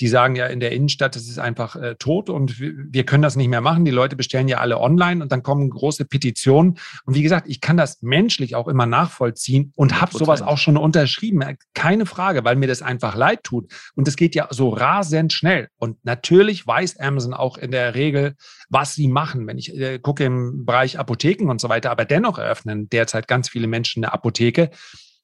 [0.00, 3.22] die sagen ja in der Innenstadt, das ist einfach äh, tot und wir, wir, können
[3.22, 3.84] das nicht mehr machen.
[3.84, 6.78] Die Leute bestellen ja alle online und dann kommen große Petitionen.
[7.04, 10.76] Und wie gesagt, ich kann das menschlich auch immer nachvollziehen und habe sowas auch schon
[10.76, 11.42] unterschrieben.
[11.74, 13.72] Keine Frage, weil mir das einfach leid tut.
[13.94, 15.68] Und es geht ja so rasend schnell.
[15.78, 18.34] Und natürlich weiß Amazon auch in der Regel,
[18.68, 22.38] was sie machen wenn ich äh, gucke im Bereich Apotheken und so weiter, aber dennoch
[22.38, 24.70] eröffnen derzeit ganz viele Menschen eine Apotheke.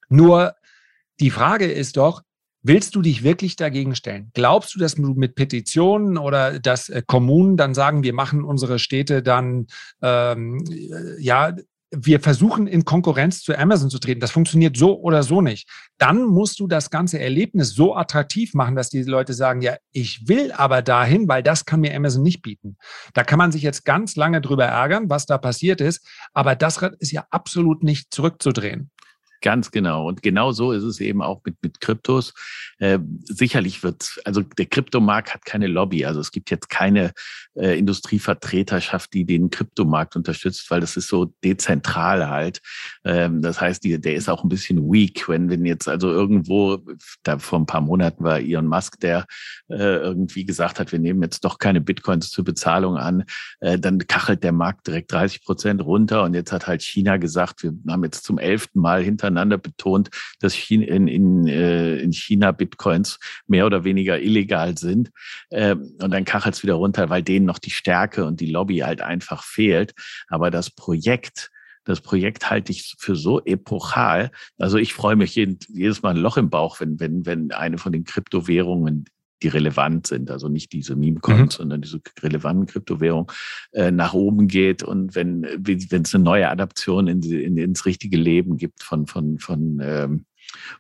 [0.09, 0.55] Nur
[1.21, 2.23] die Frage ist doch,
[2.65, 4.31] Willst du dich wirklich dagegen stellen?
[4.35, 8.79] Glaubst du, dass du mit Petitionen oder dass äh, Kommunen dann sagen, wir machen unsere
[8.79, 9.67] Städte dann
[10.01, 10.65] ähm,
[11.19, 11.57] ja
[11.95, 14.21] wir versuchen in Konkurrenz zu Amazon zu treten.
[14.21, 15.69] Das funktioniert so oder so nicht.
[15.99, 20.27] Dann musst du das ganze Erlebnis so attraktiv machen, dass die Leute sagen, ja, ich
[20.27, 22.77] will aber dahin, weil das kann mir Amazon nicht bieten.
[23.13, 26.81] Da kann man sich jetzt ganz lange drüber ärgern, was da passiert ist, aber das
[26.99, 28.91] ist ja absolut nicht zurückzudrehen.
[29.43, 30.07] Ganz genau.
[30.07, 32.33] Und genau so ist es eben auch mit, mit Kryptos.
[32.79, 36.05] Äh, sicherlich wird, also der Kryptomarkt hat keine Lobby.
[36.07, 37.13] Also es gibt jetzt keine
[37.55, 42.61] äh, Industrievertreterschaft, die den Kryptomarkt unterstützt, weil das ist so dezentral halt.
[43.05, 46.79] Ähm, das heißt, die, der ist auch ein bisschen weak, wenn, wenn jetzt also irgendwo,
[47.23, 49.27] da vor ein paar Monaten war Elon Musk, der
[49.69, 53.25] äh, irgendwie gesagt hat, wir nehmen jetzt doch keine Bitcoins zur Bezahlung an,
[53.61, 56.23] äh, dann kachelt der Markt direkt 30 Prozent runter.
[56.23, 60.11] Und jetzt hat halt China gesagt, wir haben jetzt zum elften Mal hinter hintereinander betont,
[60.41, 65.11] dass China, in, in, äh, in China Bitcoins mehr oder weniger illegal sind.
[65.51, 68.79] Ähm, und dann kachelt es wieder runter, weil denen noch die Stärke und die Lobby
[68.79, 69.93] halt einfach fehlt.
[70.29, 71.51] Aber das Projekt
[71.85, 74.31] Das Projekt halte ich für so epochal.
[74.57, 77.77] Also ich freue mich jeden, jedes Mal ein Loch im Bauch, wenn, wenn, wenn eine
[77.77, 79.07] von den Kryptowährungen
[79.43, 81.63] die relevant sind, also nicht diese Meme-Coins, mhm.
[81.63, 83.27] sondern diese relevanten Kryptowährungen,
[83.73, 88.17] äh, nach oben geht und wenn wenn es eine neue Adaption in, in, ins richtige
[88.17, 90.27] Leben gibt von von von ähm,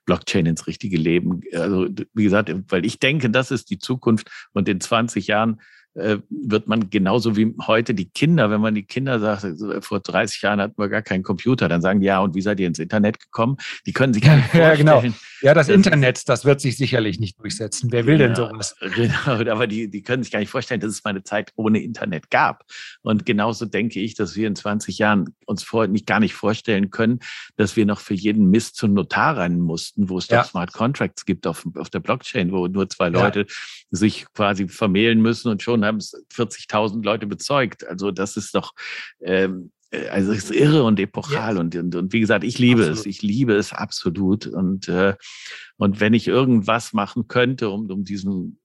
[0.04, 1.40] Blockchain ins richtige Leben.
[1.52, 5.60] Also wie gesagt, weil ich denke, das ist die Zukunft und in 20 Jahren
[5.94, 9.46] wird man genauso wie heute die Kinder, wenn man die Kinder sagt,
[9.84, 12.60] vor 30 Jahren hatten wir gar keinen Computer, dann sagen die, ja, und wie seid
[12.60, 13.56] ihr ins Internet gekommen?
[13.86, 14.86] Die können sich gar nicht vorstellen.
[14.86, 15.14] Ja, genau.
[15.42, 17.90] Ja, das Internet, das wird sich sicherlich nicht durchsetzen.
[17.90, 18.76] Wer will genau, denn sowas?
[18.94, 21.82] Genau, aber die, die können sich gar nicht vorstellen, dass es mal eine Zeit ohne
[21.82, 22.64] Internet gab.
[23.02, 26.90] Und genauso denke ich, dass wir in 20 Jahren uns vor, nicht gar nicht vorstellen
[26.90, 27.20] können,
[27.56, 30.42] dass wir noch für jeden Mist zum Notar rennen mussten, wo es ja.
[30.42, 33.46] doch Smart Contracts gibt auf, auf der Blockchain, wo nur zwei Leute ja.
[33.90, 37.86] sich quasi vermählen müssen und schon haben es 40.000 Leute bezeugt.
[37.86, 38.72] Also das ist doch,
[39.20, 41.54] ähm, äh, also es ist irre und epochal.
[41.54, 41.60] Ja.
[41.60, 42.98] Und, und, und wie gesagt, ich liebe absolut.
[42.98, 43.06] es.
[43.06, 44.46] Ich liebe es absolut.
[44.46, 45.14] Und, äh,
[45.76, 48.58] und wenn ich irgendwas machen könnte, um, um diesen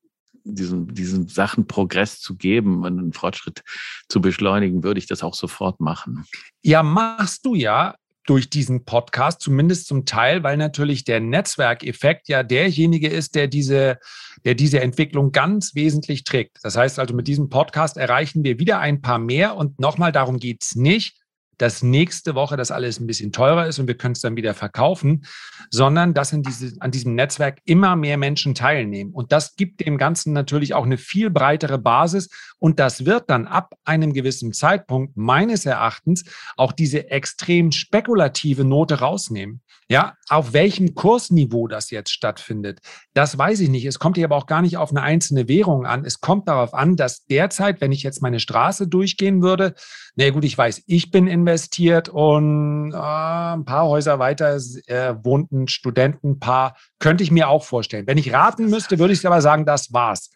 [0.49, 3.63] diesen, diesen Sachen Progress zu geben und einen Fortschritt
[4.07, 6.23] zu beschleunigen, würde ich das auch sofort machen.
[6.61, 7.95] Ja, machst du ja
[8.27, 13.99] durch diesen Podcast, zumindest zum Teil, weil natürlich der Netzwerkeffekt ja derjenige ist, der diese,
[14.45, 16.57] der diese Entwicklung ganz wesentlich trägt.
[16.61, 20.37] Das heißt also, mit diesem Podcast erreichen wir wieder ein paar mehr und nochmal, darum
[20.39, 21.15] geht es nicht,
[21.57, 24.53] dass nächste Woche das alles ein bisschen teurer ist und wir können es dann wieder
[24.53, 25.25] verkaufen,
[25.69, 29.11] sondern dass in diese, an diesem Netzwerk immer mehr Menschen teilnehmen.
[29.13, 33.47] Und das gibt dem Ganzen natürlich auch eine viel breitere Basis und das wird dann
[33.47, 39.61] ab einem gewissen Zeitpunkt meines Erachtens auch diese extrem spekulative Note rausnehmen.
[39.89, 42.79] Ja, auf welchem Kursniveau das jetzt stattfindet,
[43.13, 43.85] das weiß ich nicht.
[43.85, 46.03] Es kommt hier aber auch gar nicht auf eine einzelne Währung an.
[46.03, 49.75] Es kommt darauf an, dass derzeit, wenn ich jetzt meine Straße durchgehen würde,
[50.19, 54.55] na gut, ich weiß, ich bin investiert und äh, ein paar Häuser weiter
[54.87, 58.07] äh, wohnt ein Studentenpaar, könnte ich mir auch vorstellen.
[58.07, 60.31] Wenn ich raten müsste, würde ich aber sagen, das war's.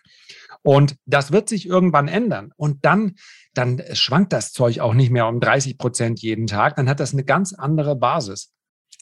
[0.62, 2.52] Und das wird sich irgendwann ändern.
[2.56, 3.16] Und dann,
[3.56, 6.76] dann schwankt das Zeug auch nicht mehr um 30 Prozent jeden Tag.
[6.76, 8.54] Dann hat das eine ganz andere Basis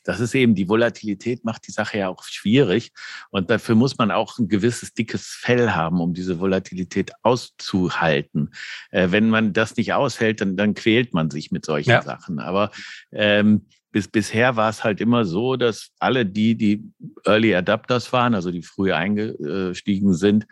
[0.09, 2.91] das ist eben, die Volatilität macht die Sache ja auch schwierig.
[3.29, 8.49] Und dafür muss man auch ein gewisses dickes Fell haben, um diese Volatilität auszuhalten.
[8.89, 12.01] Äh, wenn man das nicht aushält, dann, dann quält man sich mit solchen ja.
[12.01, 12.39] Sachen.
[12.39, 12.71] Aber
[13.11, 16.91] ähm, bis, bisher war es halt immer so, dass alle die, die
[17.25, 20.47] Early Adapters waren, also die früh eingestiegen sind,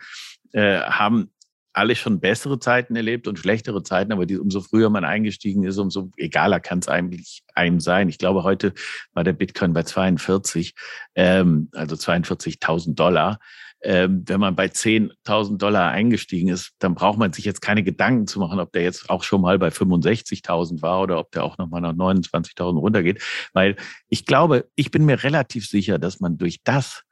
[0.52, 1.32] äh, haben
[1.78, 5.78] alle schon bessere Zeiten erlebt und schlechtere Zeiten, aber die, umso früher man eingestiegen ist,
[5.78, 8.08] umso egaler kann es eigentlich einem sein.
[8.08, 8.74] Ich glaube, heute
[9.12, 10.74] war der Bitcoin bei 42,
[11.14, 13.38] ähm, also 42.000 Dollar.
[13.80, 18.26] Ähm, wenn man bei 10.000 Dollar eingestiegen ist, dann braucht man sich jetzt keine Gedanken
[18.26, 21.58] zu machen, ob der jetzt auch schon mal bei 65.000 war oder ob der auch
[21.58, 23.22] nochmal nach 29.000 runtergeht.
[23.52, 23.76] Weil
[24.08, 27.04] ich glaube, ich bin mir relativ sicher, dass man durch das,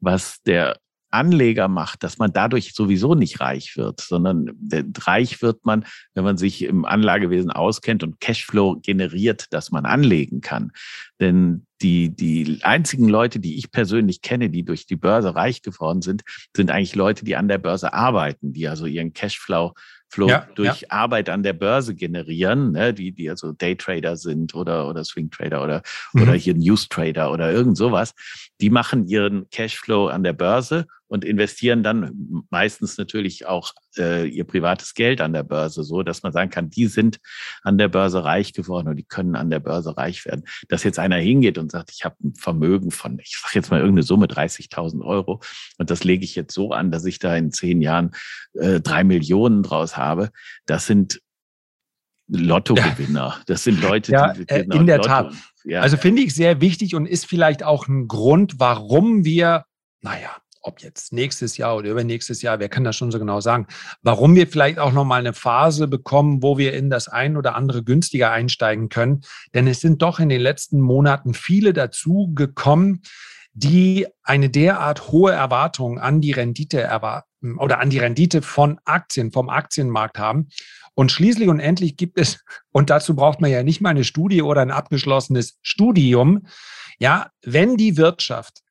[0.00, 0.78] was der
[1.14, 4.50] Anleger macht, dass man dadurch sowieso nicht reich wird, sondern
[4.98, 10.40] reich wird man, wenn man sich im Anlagewesen auskennt und Cashflow generiert, dass man anlegen
[10.40, 10.72] kann.
[11.20, 16.02] Denn die, die einzigen Leute, die ich persönlich kenne, die durch die Börse reich geworden
[16.02, 16.22] sind,
[16.56, 19.74] sind eigentlich Leute, die an der Börse arbeiten, die also ihren Cashflow
[20.14, 20.90] Flow ja, durch ja.
[20.90, 25.82] Arbeit an der Börse generieren, ne, die, die also Daytrader sind oder, oder Swingtrader oder,
[26.12, 26.22] mhm.
[26.22, 28.14] oder hier News Trader oder irgend sowas,
[28.60, 34.42] die machen ihren Cashflow an der Börse und investieren dann meistens natürlich auch äh, ihr
[34.42, 37.20] privates Geld an der Börse, so dass man sagen kann, die sind
[37.62, 40.42] an der Börse reich geworden und die können an der Börse reich werden.
[40.68, 43.78] Dass jetzt einer hingeht und sagt, ich habe ein Vermögen von, ich sage jetzt mal
[43.78, 45.40] irgendeine Summe, 30.000 Euro
[45.78, 48.10] und das lege ich jetzt so an, dass ich da in zehn Jahren
[48.54, 50.30] äh, drei Millionen draus habe,
[50.66, 51.20] das sind
[52.26, 53.40] Lottogewinner.
[53.46, 55.34] Das sind Leute, ja, die äh, in der Lotto, Tat.
[55.62, 55.80] Ja.
[55.80, 59.64] Also finde ich sehr wichtig und ist vielleicht auch ein Grund, warum wir,
[60.00, 60.30] naja,
[60.64, 63.66] ob jetzt nächstes Jahr oder übernächstes Jahr, wer kann das schon so genau sagen,
[64.02, 67.84] warum wir vielleicht auch nochmal eine Phase bekommen, wo wir in das ein oder andere
[67.84, 69.20] günstiger einsteigen können.
[69.52, 73.02] Denn es sind doch in den letzten Monaten viele dazu gekommen,
[73.52, 79.30] die eine derart hohe Erwartung an die Rendite erwarten oder an die Rendite von Aktien,
[79.30, 80.48] vom Aktienmarkt haben.
[80.94, 84.42] Und schließlich und endlich gibt es, und dazu braucht man ja nicht mal eine Studie
[84.42, 86.46] oder ein abgeschlossenes Studium,
[86.98, 88.62] ja, wenn die Wirtschaft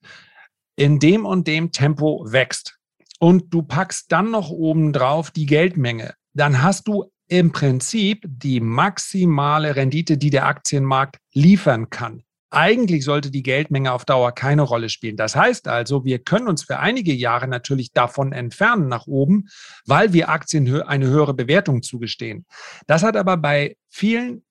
[0.75, 2.77] in dem und dem Tempo wächst
[3.19, 9.75] und du packst dann noch obendrauf die Geldmenge, dann hast du im Prinzip die maximale
[9.75, 12.23] Rendite, die der Aktienmarkt liefern kann.
[12.51, 15.17] Eigentlich sollte die Geldmenge auf Dauer keine Rolle spielen.
[15.17, 19.47] Das heißt also, wir können uns für einige Jahre natürlich davon entfernen nach oben,
[19.88, 22.45] weil wir Aktien eine höhere Bewertung zugestehen.
[22.86, 24.43] Das hat aber bei vielen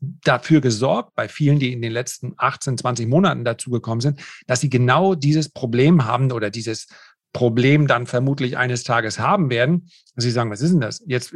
[0.00, 4.70] dafür gesorgt, bei vielen, die in den letzten 18, 20 Monaten dazugekommen sind, dass sie
[4.70, 6.86] genau dieses Problem haben oder dieses
[7.32, 9.90] Problem dann vermutlich eines Tages haben werden.
[10.16, 11.02] Sie sagen, was ist denn das?
[11.06, 11.34] Jetzt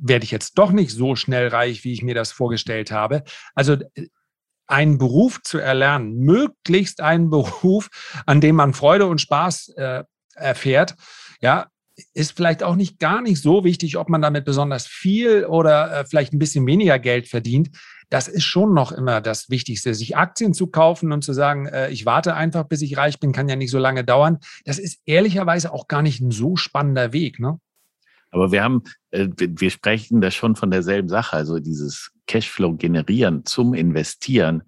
[0.00, 3.22] werde ich jetzt doch nicht so schnell reich, wie ich mir das vorgestellt habe.
[3.54, 3.76] Also
[4.66, 7.88] einen Beruf zu erlernen, möglichst einen Beruf,
[8.26, 10.94] an dem man Freude und Spaß äh, erfährt,
[11.40, 11.68] ja,
[12.14, 16.04] ist vielleicht auch nicht gar nicht so wichtig, ob man damit besonders viel oder äh,
[16.04, 17.70] vielleicht ein bisschen weniger Geld verdient.
[18.10, 19.94] Das ist schon noch immer das Wichtigste.
[19.94, 23.32] Sich Aktien zu kaufen und zu sagen, äh, ich warte einfach, bis ich reich bin,
[23.32, 24.38] kann ja nicht so lange dauern.
[24.64, 27.38] Das ist ehrlicherweise auch gar nicht ein so spannender Weg.
[27.38, 27.58] Ne?
[28.30, 31.36] Aber wir haben, äh, wir sprechen da schon von derselben Sache.
[31.36, 34.62] Also dieses Cashflow generieren zum Investieren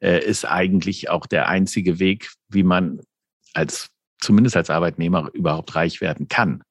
[0.00, 3.00] äh, ist eigentlich auch der einzige Weg, wie man
[3.54, 6.62] als zumindest als Arbeitnehmer überhaupt reich werden kann.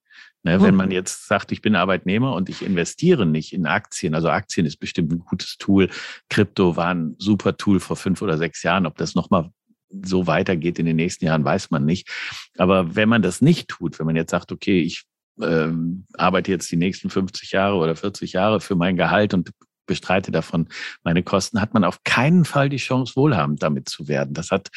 [0.49, 0.75] Ne, wenn hm.
[0.77, 4.77] man jetzt sagt, ich bin Arbeitnehmer und ich investiere nicht in Aktien, also Aktien ist
[4.77, 5.89] bestimmt ein gutes Tool.
[6.27, 8.87] Krypto war ein super Tool vor fünf oder sechs Jahren.
[8.87, 9.51] Ob das nochmal
[9.91, 12.09] so weitergeht in den nächsten Jahren, weiß man nicht.
[12.57, 15.03] Aber wenn man das nicht tut, wenn man jetzt sagt, okay, ich
[15.39, 19.51] ähm, arbeite jetzt die nächsten 50 Jahre oder 40 Jahre für mein Gehalt und
[19.85, 20.67] bestreite davon
[21.03, 24.33] meine Kosten, hat man auf keinen Fall die Chance, wohlhabend damit zu werden.
[24.33, 24.69] Das hat,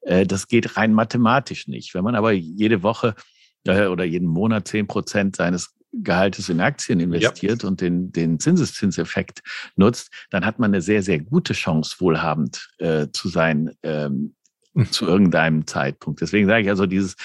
[0.00, 1.92] äh, das geht rein mathematisch nicht.
[1.92, 3.14] Wenn man aber jede Woche
[3.64, 7.68] äh, oder jeden Monat zehn Prozent seines Gehaltes in Aktien investiert ja.
[7.68, 9.40] und den, den Zinseszinseffekt
[9.76, 14.34] nutzt, dann hat man eine sehr, sehr gute Chance, wohlhabend äh, zu sein ähm,
[14.74, 14.92] hm.
[14.92, 16.20] zu irgendeinem Zeitpunkt.
[16.20, 17.16] Deswegen sage ich also, dieses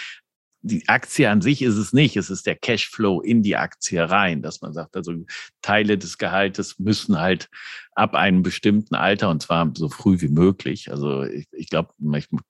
[0.65, 2.15] die Aktie an sich ist es nicht.
[2.15, 5.13] Es ist der Cashflow in die Aktie rein, dass man sagt, also
[5.61, 7.49] Teile des Gehaltes müssen halt
[7.95, 10.89] ab einem bestimmten Alter und zwar so früh wie möglich.
[10.89, 11.93] Also ich, ich glaube,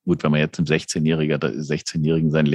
[0.06, 2.46] gut, wenn man jetzt im 16-Jährigen 16 sein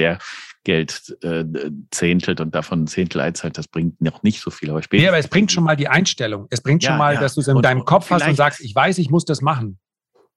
[0.66, 1.44] Lehrgeld äh,
[1.90, 4.70] zehntelt und davon ein Zehntel einzahlt, das bringt noch nicht so viel.
[4.70, 5.02] Aber später.
[5.02, 6.46] Ja, aber es bringt schon mal die Einstellung.
[6.50, 7.20] Es bringt ja, schon mal, ja.
[7.20, 9.40] dass du es in und, deinem Kopf hast und sagst, ich weiß, ich muss das
[9.40, 9.78] machen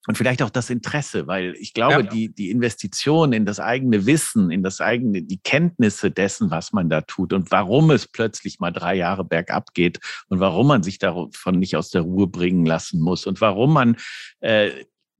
[0.07, 2.01] und vielleicht auch das Interesse, weil ich glaube, ja.
[2.03, 6.89] die, die Investition in das eigene Wissen, in das eigene, die Kenntnisse dessen, was man
[6.89, 10.97] da tut und warum es plötzlich mal drei Jahre bergab geht und warum man sich
[10.97, 13.97] davon nicht aus der Ruhe bringen lassen muss und warum man
[14.39, 14.71] äh,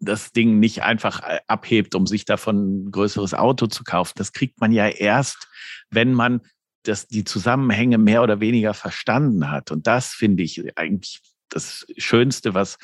[0.02, 4.14] das Ding nicht einfach äh, abhebt, um sich davon ein größeres Auto zu kaufen.
[4.18, 5.48] Das kriegt man ja erst,
[5.90, 6.42] wenn man
[6.84, 9.72] das, die Zusammenhänge mehr oder weniger verstanden hat.
[9.72, 12.78] Und das finde ich eigentlich das Schönste, was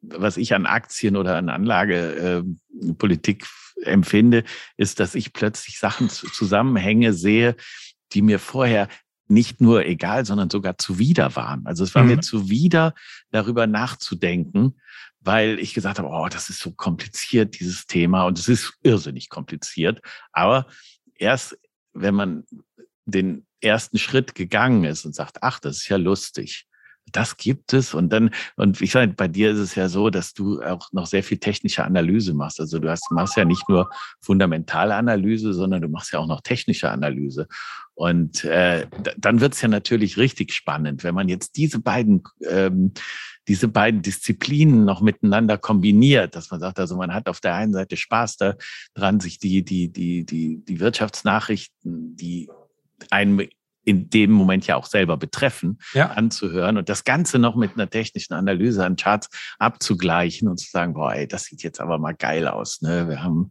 [0.00, 3.46] was ich an Aktien oder an Anlagepolitik
[3.82, 4.44] äh, empfinde,
[4.76, 7.56] ist, dass ich plötzlich Sachen Zusammenhänge sehe,
[8.12, 8.88] die mir vorher
[9.26, 11.66] nicht nur egal, sondern sogar zuwider waren.
[11.66, 12.08] Also es war mhm.
[12.10, 12.94] mir zuwider,
[13.30, 14.76] darüber nachzudenken,
[15.24, 18.24] weil ich gesagt habe, oh, das ist so kompliziert, dieses Thema.
[18.26, 20.00] Und es ist irrsinnig kompliziert.
[20.32, 20.66] Aber
[21.14, 21.58] erst,
[21.94, 22.44] wenn man
[23.06, 26.66] den ersten Schritt gegangen ist und sagt, ach, das ist ja lustig,
[27.12, 27.94] das gibt es.
[27.94, 31.06] Und dann, und ich sage, bei dir ist es ja so, dass du auch noch
[31.06, 32.60] sehr viel technische Analyse machst.
[32.60, 33.90] Also du hast, machst ja nicht nur
[34.20, 37.46] fundamentale Analyse, sondern du machst ja auch noch technische Analyse.
[37.94, 38.86] Und äh,
[39.16, 42.92] dann wird es ja natürlich richtig spannend, wenn man jetzt diese beiden ähm,
[43.48, 47.72] diese beiden Disziplinen noch miteinander kombiniert, dass man sagt, also man hat auf der einen
[47.72, 52.48] Seite Spaß daran, sich die, die, die, die, die Wirtschaftsnachrichten, die
[53.10, 53.46] einem
[53.84, 56.10] in dem Moment ja auch selber betreffen, ja.
[56.10, 60.94] anzuhören und das Ganze noch mit einer technischen Analyse an Charts abzugleichen und zu sagen,
[60.94, 62.82] boah, ey, das sieht jetzt aber mal geil aus.
[62.82, 63.08] Ne?
[63.08, 63.50] Wir haben,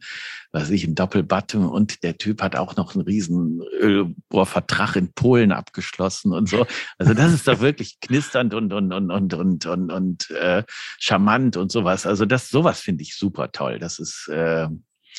[0.51, 5.13] was weiß ich, ein Doppelbutton und der Typ hat auch noch einen riesen Ölbohrvertrag in
[5.13, 6.65] Polen abgeschlossen und so.
[6.97, 10.63] Also das ist doch wirklich knisternd und und und und und und, und äh,
[10.99, 12.05] charmant und sowas.
[12.05, 13.79] Also das sowas finde ich super toll.
[13.79, 14.67] Das ist äh,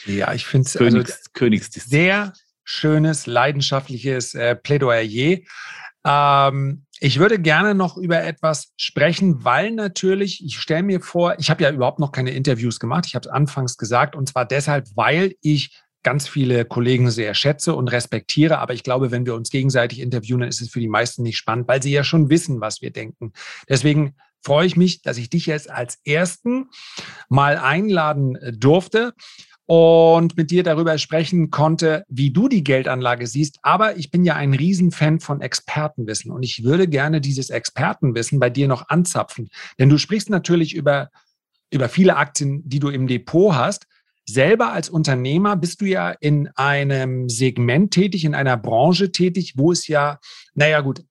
[0.06, 1.90] ja, ich finde es also, Königsdisziplin.
[1.90, 2.32] sehr
[2.64, 5.38] schönes, leidenschaftliches äh, Plädoyer.
[6.06, 11.50] Ähm, ich würde gerne noch über etwas sprechen, weil natürlich, ich stelle mir vor, ich
[11.50, 13.04] habe ja überhaupt noch keine Interviews gemacht.
[13.06, 17.74] Ich habe es anfangs gesagt, und zwar deshalb, weil ich ganz viele Kollegen sehr schätze
[17.74, 18.58] und respektiere.
[18.58, 21.38] Aber ich glaube, wenn wir uns gegenseitig interviewen, dann ist es für die meisten nicht
[21.38, 23.32] spannend, weil sie ja schon wissen, was wir denken.
[23.68, 26.68] Deswegen freue ich mich, dass ich dich jetzt als Ersten
[27.28, 29.14] mal einladen äh, durfte
[29.66, 33.58] und mit dir darüber sprechen konnte, wie du die Geldanlage siehst.
[33.62, 38.50] Aber ich bin ja ein Riesenfan von Expertenwissen und ich würde gerne dieses Expertenwissen bei
[38.50, 39.48] dir noch anzapfen.
[39.78, 41.10] Denn du sprichst natürlich über,
[41.70, 43.86] über viele Aktien, die du im Depot hast.
[44.26, 49.72] Selber als Unternehmer bist du ja in einem Segment tätig, in einer Branche tätig, wo
[49.72, 50.18] es ja,
[50.54, 51.04] naja gut,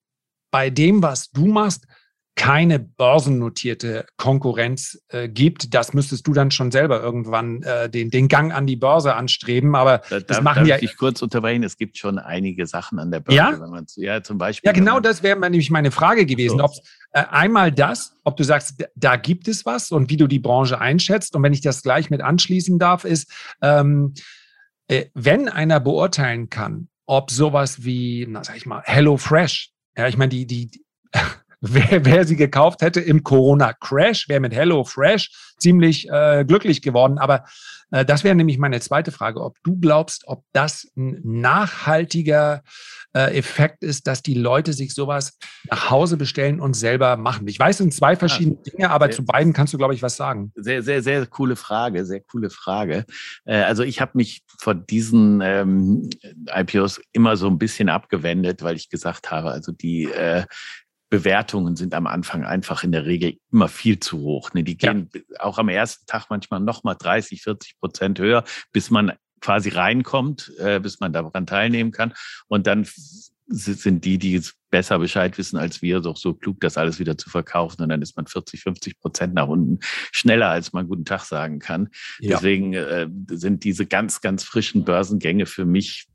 [0.51, 1.87] bei dem, was du machst,
[2.35, 5.73] keine börsennotierte Konkurrenz äh, gibt.
[5.73, 9.75] Das müsstest du dann schon selber irgendwann äh, den, den Gang an die Börse anstreben.
[9.75, 10.77] Aber da, das machen darf ja.
[10.81, 11.63] Ich kurz unterbrechen.
[11.63, 13.37] Es gibt schon einige Sachen an der Börse.
[13.37, 14.67] Ja, ja zum Beispiel.
[14.67, 16.57] Ja, genau das wäre nämlich meine Frage gewesen.
[16.57, 16.63] So.
[16.63, 16.71] Ob
[17.11, 20.81] äh, einmal das, ob du sagst, da gibt es was und wie du die Branche
[20.81, 21.35] einschätzt.
[21.35, 24.15] Und wenn ich das gleich mit anschließen darf, ist, ähm,
[24.87, 30.07] äh, wenn einer beurteilen kann, ob sowas wie, na sag ich mal, Hello Fresh, ja,
[30.07, 30.83] ich meine, die, die,
[31.63, 37.17] wer, wer sie gekauft hätte im Corona-Crash, wäre mit Hello Fresh ziemlich äh, glücklich geworden.
[37.17, 37.45] Aber
[37.91, 42.63] äh, das wäre nämlich meine zweite Frage, ob du glaubst, ob das ein nachhaltiger
[43.13, 45.37] äh, Effekt ist, dass die Leute sich sowas
[45.69, 47.47] nach Hause bestellen und selber machen.
[47.47, 50.01] Ich weiß, es sind zwei verschiedene ja, Dinge, aber zu beiden kannst du, glaube ich,
[50.01, 50.51] was sagen.
[50.55, 53.05] Sehr, sehr, sehr coole Frage, sehr coole Frage.
[53.45, 56.09] Äh, also ich habe mich von diesen ähm,
[56.53, 60.43] IPOs immer so ein bisschen abgewendet, weil ich gesagt habe, also die äh,
[61.13, 64.51] Bewertungen sind am Anfang einfach in der Regel immer viel zu hoch.
[64.55, 64.63] Ne?
[64.63, 65.21] Die gehen ja.
[65.41, 70.79] auch am ersten Tag manchmal nochmal 30, 40 Prozent höher, bis man quasi reinkommt, äh,
[70.79, 72.15] bis man daran teilnehmen kann.
[72.47, 72.87] Und dann
[73.45, 77.29] sind die, die besser Bescheid wissen als wir, doch so klug, das alles wieder zu
[77.29, 77.83] verkaufen.
[77.83, 81.59] Und dann ist man 40, 50 Prozent nach unten schneller, als man guten Tag sagen
[81.59, 81.89] kann.
[82.21, 82.37] Ja.
[82.37, 86.07] Deswegen äh, sind diese ganz, ganz frischen Börsengänge für mich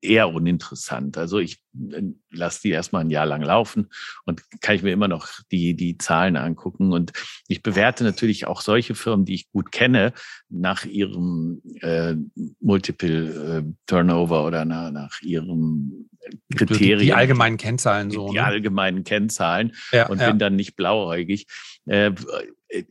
[0.00, 1.18] eher uninteressant.
[1.18, 3.88] Also ich äh, lasse die erstmal ein Jahr lang laufen
[4.24, 6.92] und kann ich mir immer noch die, die Zahlen angucken.
[6.92, 7.12] Und
[7.48, 10.12] ich bewerte natürlich auch solche Firmen, die ich gut kenne,
[10.48, 12.14] nach ihrem äh,
[12.60, 16.08] Multiple äh, Turnover oder nach, nach ihrem
[16.54, 16.98] Kriterien.
[16.98, 18.28] Die, die allgemeinen Kennzahlen so.
[18.28, 18.44] Die, ne?
[18.44, 20.28] allgemeinen Kennzahlen ja, und ja.
[20.28, 21.46] bin dann nicht blauäugig.
[21.86, 22.12] Äh,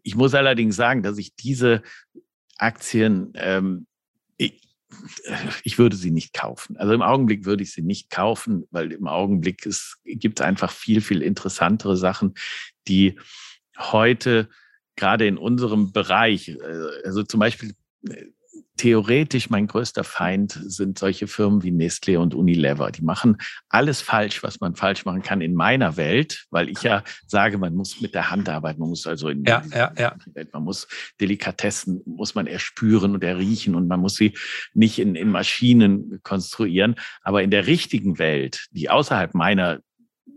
[0.03, 1.83] ich muss allerdings sagen, dass ich diese
[2.57, 3.85] Aktien ähm,
[4.37, 4.66] ich
[5.77, 6.77] würde sie nicht kaufen.
[6.77, 11.01] Also im Augenblick würde ich sie nicht kaufen, weil im Augenblick es gibt einfach viel,
[11.01, 12.35] viel interessantere Sachen,
[12.87, 13.19] die
[13.77, 14.49] heute
[14.95, 17.73] gerade in unserem Bereich, äh, also zum Beispiel
[18.09, 18.25] äh,
[18.77, 22.91] theoretisch mein größter Feind sind solche Firmen wie Nestlé und Unilever.
[22.91, 23.37] Die machen
[23.69, 27.75] alles falsch, was man falsch machen kann in meiner Welt, weil ich ja sage, man
[27.75, 30.15] muss mit der Hand arbeiten, man muss also in ja, ja, ja.
[30.33, 30.87] Welt, man muss
[31.19, 34.37] Delikatessen, muss man erspüren und erriechen und man muss sie
[34.73, 36.95] nicht in, in Maschinen konstruieren.
[37.23, 39.79] Aber in der richtigen Welt, die außerhalb meiner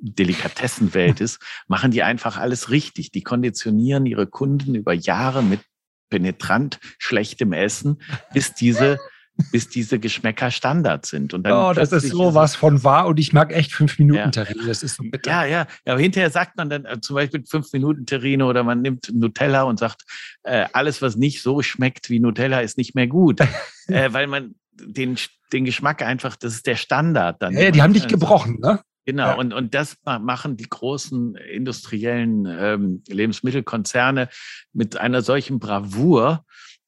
[0.02, 3.12] Delikatessenwelt ist, machen die einfach alles richtig.
[3.12, 5.60] Die konditionieren ihre Kunden über Jahre mit
[6.10, 8.02] penetrant schlechtem Essen,
[8.34, 8.98] bis diese
[9.52, 11.34] bis diese Geschmäcker Standard sind.
[11.34, 14.18] Und dann oh, das ist so was von wahr und ich mag echt fünf Minuten
[14.18, 14.30] ja.
[14.30, 14.66] Terrine.
[14.66, 15.30] Das ist so bitter.
[15.30, 15.92] Ja, ja, ja.
[15.92, 19.62] Aber hinterher sagt man dann äh, zum Beispiel fünf Minuten Terrine oder man nimmt Nutella
[19.62, 20.02] und sagt,
[20.42, 23.40] äh, alles, was nicht so schmeckt wie Nutella, ist nicht mehr gut.
[23.88, 25.16] äh, weil man den,
[25.52, 27.56] den Geschmack einfach, das ist der Standard dann.
[27.56, 28.80] Ja, die haben dich gebrochen, ne?
[29.06, 29.34] Genau, ja.
[29.34, 34.28] und, und das machen die großen industriellen ähm, Lebensmittelkonzerne
[34.72, 36.44] mit einer solchen Bravour.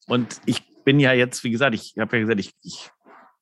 [0.07, 2.91] Und ich bin ja jetzt, wie gesagt, ich habe ja gesagt, ich, ich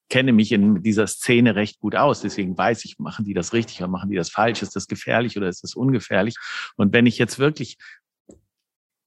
[0.10, 2.22] kenne mich in dieser Szene recht gut aus.
[2.22, 4.62] Deswegen weiß ich, machen die das richtig oder machen die das falsch?
[4.62, 6.36] Ist das gefährlich oder ist das ungefährlich?
[6.76, 7.78] Und wenn ich jetzt wirklich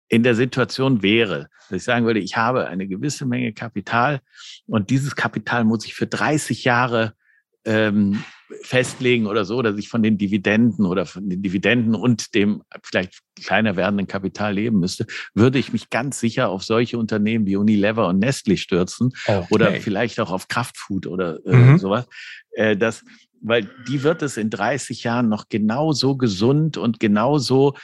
[0.08, 4.20] in der Situation wäre, dass ich sagen würde, ich habe eine gewisse Menge Kapital
[4.66, 7.14] und dieses Kapital muss ich für 30 Jahre
[7.64, 8.22] ähm,
[8.62, 13.20] festlegen oder so, dass ich von den Dividenden oder von den Dividenden und dem vielleicht
[13.42, 18.08] kleiner werdenden Kapital leben müsste, würde ich mich ganz sicher auf solche Unternehmen wie Unilever
[18.08, 19.46] und Nestle stürzen okay.
[19.50, 21.78] oder vielleicht auch auf Kraftfood oder äh, mhm.
[21.78, 22.06] sowas.
[22.52, 23.02] Äh, das,
[23.40, 27.74] weil die wird es in 30 Jahren noch genauso gesund und genauso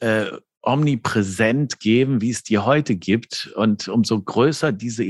[0.00, 0.26] äh,
[0.62, 3.50] omnipräsent geben, wie es die heute gibt.
[3.56, 5.04] Und umso größer diese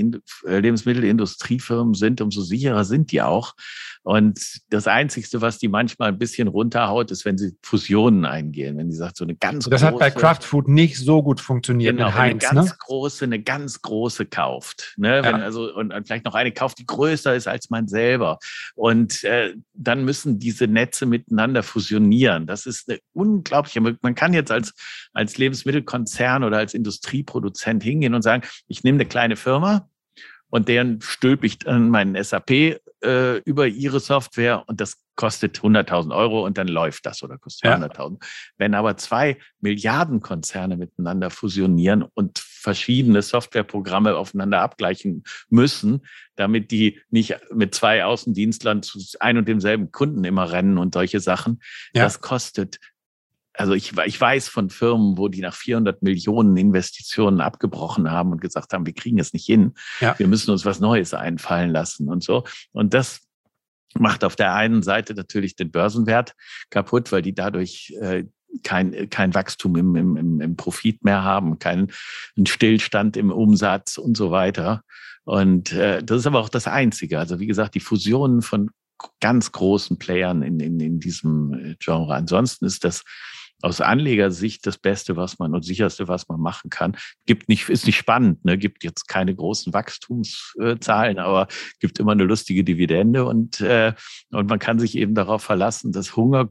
[0.45, 3.55] Lebensmittelindustriefirmen sind, umso sicherer sind die auch.
[4.03, 8.79] Und das Einzige, was die manchmal ein bisschen runterhaut, ist, wenn sie Fusionen eingehen.
[8.79, 9.85] Wenn die sagt, so eine ganz das große.
[9.85, 12.77] Das hat bei Kraft Food nicht so gut funktioniert genau, mit Heinz, eine ganz ne?
[12.79, 14.95] große, eine ganz große kauft.
[14.97, 15.21] Ne?
[15.23, 18.39] Wenn also, und vielleicht noch eine kauft, die größer ist als man selber.
[18.75, 22.47] Und äh, dann müssen diese Netze miteinander fusionieren.
[22.47, 24.73] Das ist eine unglaubliche, man kann jetzt als,
[25.13, 29.89] als Lebensmittelkonzern oder als Industrieproduzent hingehen und sagen, ich nehme eine kleine Firma,
[30.51, 36.17] und deren stülpe ich dann meinen SAP äh, über ihre Software und das kostet 100.000
[36.17, 38.13] Euro und dann läuft das oder kostet 200.000.
[38.13, 38.29] Ja.
[38.57, 46.07] Wenn aber zwei Milliardenkonzerne miteinander fusionieren und verschiedene Softwareprogramme aufeinander abgleichen müssen,
[46.37, 51.21] damit die nicht mit zwei Außendienstlern zu ein und demselben Kunden immer rennen und solche
[51.21, 51.61] Sachen,
[51.95, 52.05] ja.
[52.05, 52.79] das kostet
[53.55, 58.41] also ich, ich weiß von Firmen, wo die nach 400 Millionen Investitionen abgebrochen haben und
[58.41, 59.75] gesagt haben, wir kriegen es nicht hin.
[60.01, 60.19] Ja.
[60.19, 62.45] Wir müssen uns was Neues einfallen lassen und so.
[62.73, 63.21] Und das
[63.95, 66.35] macht auf der einen Seite natürlich den Börsenwert
[66.71, 68.25] kaputt, weil die dadurch äh,
[68.63, 71.91] kein, kein Wachstum im, im, im Profit mehr haben, keinen
[72.47, 74.83] Stillstand im Umsatz und so weiter.
[75.25, 77.19] Und äh, das ist aber auch das Einzige.
[77.19, 78.71] Also wie gesagt, die Fusionen von
[79.21, 82.15] ganz großen Playern in, in, in diesem äh, Genre.
[82.15, 83.05] Ansonsten ist das
[83.63, 86.97] aus Anlegersicht das Beste, was man und sicherste, was man machen kann.
[87.27, 88.59] Gibt nicht, ist nicht spannend, ne?
[88.59, 91.49] gibt jetzt keine großen Wachstumszahlen, aber
[91.79, 93.93] gibt immer eine lustige Dividende und, äh,
[94.31, 96.51] und man kann sich eben darauf verlassen, dass Hunger,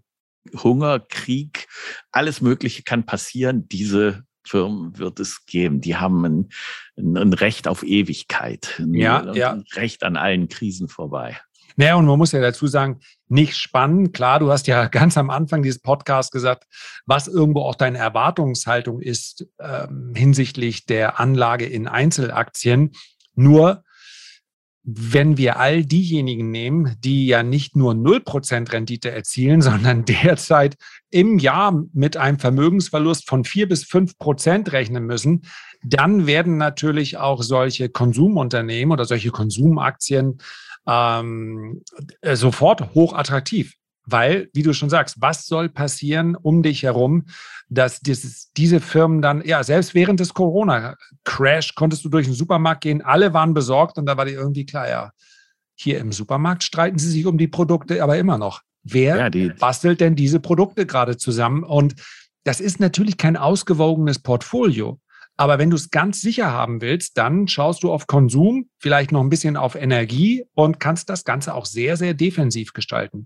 [0.55, 1.67] Hunger, Krieg,
[2.11, 3.67] alles Mögliche kann passieren.
[3.67, 5.81] Diese Firmen wird es geben.
[5.81, 6.49] Die haben ein,
[6.97, 9.51] ein Recht auf Ewigkeit, ja, ja.
[9.53, 11.39] ein Recht an allen Krisen vorbei.
[11.75, 12.99] Naja, und man muss ja dazu sagen,
[13.29, 14.13] nicht spannend.
[14.13, 16.65] Klar, du hast ja ganz am Anfang dieses Podcasts gesagt,
[17.05, 22.91] was irgendwo auch deine Erwartungshaltung ist ähm, hinsichtlich der Anlage in Einzelaktien.
[23.35, 23.83] Nur
[24.83, 30.77] wenn wir all diejenigen nehmen, die ja nicht nur 0% Rendite erzielen, sondern derzeit
[31.11, 35.43] im Jahr mit einem Vermögensverlust von 4 bis 5% rechnen müssen,
[35.83, 40.39] dann werden natürlich auch solche Konsumunternehmen oder solche Konsumaktien
[40.89, 41.81] ähm,
[42.21, 43.75] äh, sofort hoch attraktiv.
[44.05, 47.25] Weil, wie du schon sagst, was soll passieren um dich herum,
[47.69, 52.81] dass dieses, diese Firmen dann, ja, selbst während des Corona-Crash konntest du durch den Supermarkt
[52.81, 55.11] gehen, alle waren besorgt und da war dir irgendwie klar, ja,
[55.75, 58.61] hier im Supermarkt streiten sie sich um die Produkte, aber immer noch.
[58.83, 61.63] Wer ja, bastelt denn diese Produkte gerade zusammen?
[61.63, 61.95] Und
[62.43, 64.99] das ist natürlich kein ausgewogenes Portfolio.
[65.39, 69.21] Aber wenn du es ganz sicher haben willst, dann schaust du auf Konsum, vielleicht noch
[69.21, 73.23] ein bisschen auf Energie und kannst das Ganze auch sehr, sehr defensiv gestalten.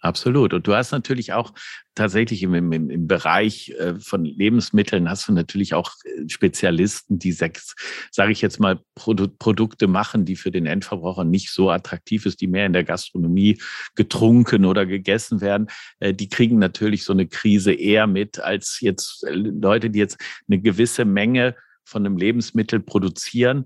[0.00, 0.54] Absolut.
[0.54, 1.52] Und du hast natürlich auch
[1.96, 7.32] tatsächlich im, im, im Bereich äh, von Lebensmitteln hast du natürlich auch äh, Spezialisten, die
[7.32, 7.74] sechs,
[8.12, 12.40] sage ich jetzt mal, Produ Produkte machen, die für den Endverbraucher nicht so attraktiv ist,
[12.40, 13.60] die mehr in der Gastronomie
[13.96, 15.66] getrunken oder gegessen werden.
[15.98, 20.18] Äh, die kriegen natürlich so eine Krise eher mit als jetzt Leute, die jetzt
[20.48, 23.64] eine gewisse Menge von einem Lebensmittel produzieren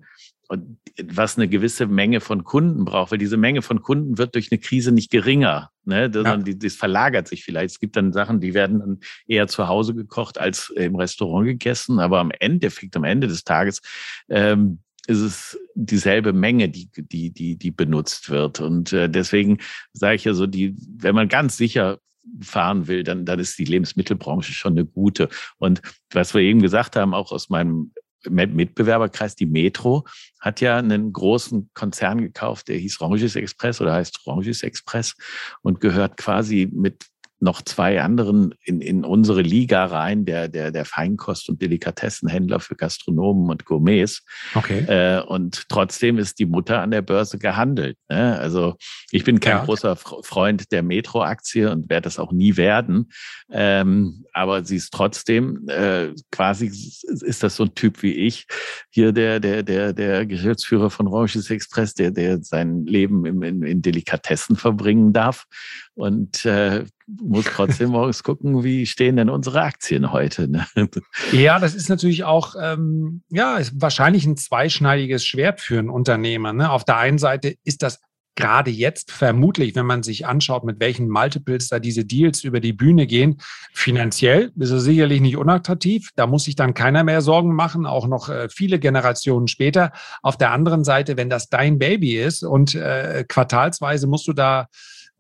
[0.53, 4.53] und was eine gewisse Menge von Kunden braucht, weil diese Menge von Kunden wird durch
[4.53, 6.11] eine Krise nicht geringer, ne?
[6.13, 6.45] sondern ja.
[6.45, 7.71] die, das verlagert sich vielleicht.
[7.71, 12.01] Es gibt dann Sachen, die werden dann eher zu Hause gekocht als im Restaurant gegessen,
[12.01, 13.81] aber am Endeffekt, am Ende des Tages
[14.29, 18.61] ähm, ist es dieselbe Menge, die, die, die, die benutzt wird.
[18.61, 19.57] Und äh, deswegen
[19.95, 21.99] sage ich ja so, die, wenn man ganz sicher
[22.43, 25.31] fahren will, dann, dann ist die Lebensmittelbranche schon eine gute.
[25.57, 25.81] Und
[26.11, 27.93] was wir eben gesagt haben, auch aus meinem
[28.29, 30.05] Mitbewerberkreis, die Metro,
[30.41, 35.15] hat ja einen großen Konzern gekauft, der hieß Rangis Express oder heißt Rangis Express
[35.63, 37.07] und gehört quasi mit
[37.43, 42.77] noch zwei anderen in, in unsere Liga rein, der, der, der Feinkost- und Delikatessenhändler für
[42.77, 44.25] Gastronomen und Gourmets.
[44.55, 44.85] Okay.
[44.87, 47.99] Äh, und trotzdem ist die Mutter an der Börse gehandelt.
[48.09, 48.39] Ne?
[48.39, 48.77] Also
[49.11, 49.65] ich bin kein ja.
[49.65, 53.11] großer Freund der Metro-Aktie und werde das auch nie werden.
[53.51, 58.47] Ähm, aber sie ist trotzdem äh, quasi, ist das so ein Typ wie ich,
[58.91, 63.63] hier der, der, der, der Geschäftsführer von Ranges Express, der, der sein Leben in, in,
[63.63, 65.47] in Delikatessen verbringen darf
[65.95, 66.85] und äh,
[67.21, 70.49] muss trotzdem morgens gucken, wie stehen denn unsere Aktien heute.
[70.49, 70.67] Ne?
[71.33, 76.53] Ja, das ist natürlich auch ähm, ja ist wahrscheinlich ein zweischneidiges Schwert für ein Unternehmer.
[76.53, 76.71] Ne?
[76.71, 78.01] Auf der einen Seite ist das
[78.35, 82.73] gerade jetzt vermutlich, wenn man sich anschaut, mit welchen Multiples da diese Deals über die
[82.73, 83.39] Bühne gehen,
[83.73, 86.11] finanziell ist es sicherlich nicht unattraktiv.
[86.17, 89.93] Da muss sich dann keiner mehr Sorgen machen, auch noch äh, viele Generationen später.
[90.23, 94.69] Auf der anderen Seite, wenn das dein Baby ist und äh, quartalsweise musst du da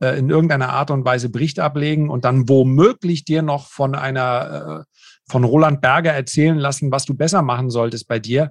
[0.02, 4.84] äh, in irgendeiner Art und Weise Bericht ablegen und dann womöglich dir noch von einer,
[4.84, 8.50] äh, von Roland Berger erzählen lassen, was du besser machen solltest bei dir.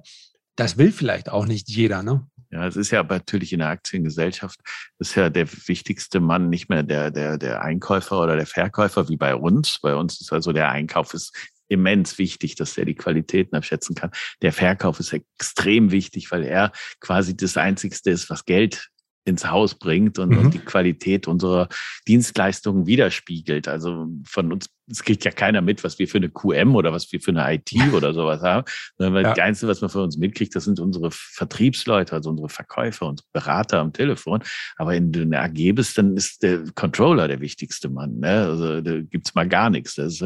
[0.56, 2.26] Das will vielleicht auch nicht jeder, ne?
[2.50, 4.60] Ja, es ist ja natürlich in der Aktiengesellschaft,
[4.98, 9.16] ist ja der wichtigste Mann nicht mehr der, der, der Einkäufer oder der Verkäufer wie
[9.16, 9.78] bei uns.
[9.80, 11.34] Bei uns ist also der Einkauf ist
[11.68, 14.10] immens wichtig, dass er die Qualitäten abschätzen kann.
[14.42, 18.90] Der Verkauf ist extrem wichtig, weil er quasi das Einzigste ist, was Geld
[19.24, 20.38] ins Haus bringt und, mhm.
[20.38, 21.68] und, die Qualität unserer
[22.08, 23.68] Dienstleistungen widerspiegelt.
[23.68, 27.10] Also von uns, es kriegt ja keiner mit, was wir für eine QM oder was
[27.12, 28.64] wir für eine IT oder sowas haben.
[28.98, 29.30] Sondern ja.
[29.30, 33.26] das Einzige, was man von uns mitkriegt, das sind unsere Vertriebsleute, also unsere Verkäufer, unsere
[33.32, 34.42] Berater am Telefon.
[34.76, 38.18] Aber in der AG bist, dann ist der Controller der wichtigste Mann.
[38.18, 38.46] Ne?
[38.46, 39.94] Also da gibt's mal gar nichts.
[39.94, 40.18] Das,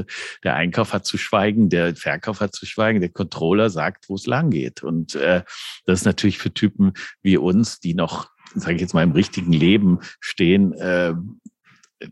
[0.42, 4.26] der Einkauf hat zu schweigen, der Verkauf hat zu schweigen, der Controller sagt, wo es
[4.26, 4.82] lang geht.
[4.82, 5.42] Und äh,
[5.84, 9.52] das ist natürlich für Typen wie uns, die noch sage ich jetzt mal, im richtigen
[9.52, 11.14] Leben stehen, äh,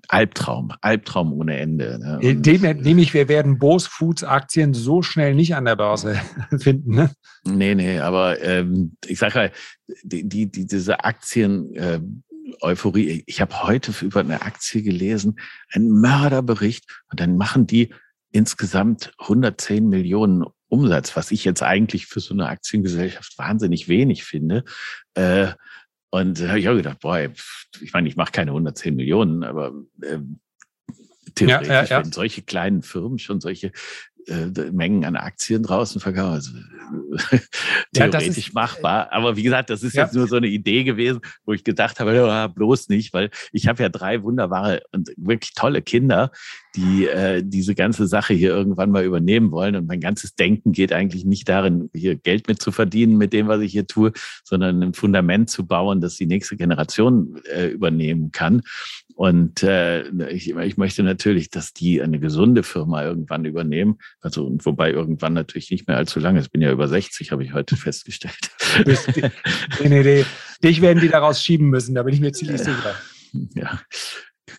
[0.09, 1.99] Albtraum, Albtraum ohne Ende.
[1.99, 2.19] Ne?
[2.23, 6.21] Äh, dem entnehme ich, wir werden Bose Foods Aktien so schnell nicht an der Börse
[6.59, 6.95] finden.
[6.95, 7.11] Ne?
[7.45, 9.53] Nee, nee, aber ähm, ich sage halt,
[10.03, 12.01] die, die, die, diese Aktien, äh,
[12.61, 13.25] Euphorie.
[13.27, 15.41] Ich habe heute über eine Aktie gelesen,
[15.73, 17.93] ein Mörderbericht, und dann machen die
[18.33, 24.65] insgesamt 110 Millionen Umsatz, was ich jetzt eigentlich für so eine Aktiengesellschaft wahnsinnig wenig finde.
[25.15, 25.53] Äh,
[26.15, 29.73] und da habe ich auch gedacht, boah, ich meine, ich mache keine 110 Millionen, aber
[30.01, 30.21] äh,
[31.35, 32.05] theoretisch, ja, ja, ja.
[32.05, 33.73] wenn solche kleinen Firmen schon solche
[34.27, 36.33] äh, Mengen an Aktien draußen verkaufen.
[36.33, 36.51] Also,
[37.93, 39.13] theoretisch ist, machbar.
[39.13, 40.05] Aber wie gesagt, das ist ja.
[40.05, 43.69] jetzt nur so eine Idee gewesen, wo ich gedacht habe, ja, bloß nicht, weil ich
[43.69, 46.31] habe ja drei wunderbare und wirklich tolle Kinder,
[46.75, 49.77] die äh, diese ganze Sache hier irgendwann mal übernehmen wollen.
[49.77, 53.49] Und mein ganzes Denken geht eigentlich nicht darin, hier Geld mit zu verdienen mit dem,
[53.49, 54.13] was ich hier tue,
[54.45, 58.63] sondern ein Fundament zu bauen, das die nächste Generation äh, übernehmen kann.
[59.15, 63.99] Und äh, ich, ich möchte natürlich, dass die eine gesunde Firma irgendwann übernehmen.
[64.21, 66.41] Also und wobei irgendwann natürlich nicht mehr allzu lange.
[66.41, 68.51] Ich bin ja über 60, habe ich heute festgestellt.
[68.85, 70.25] nee, nee, nee.
[70.63, 72.95] Dich werden die daraus schieben müssen, da bin ich mir ziemlich sicher.
[73.55, 73.81] Ja,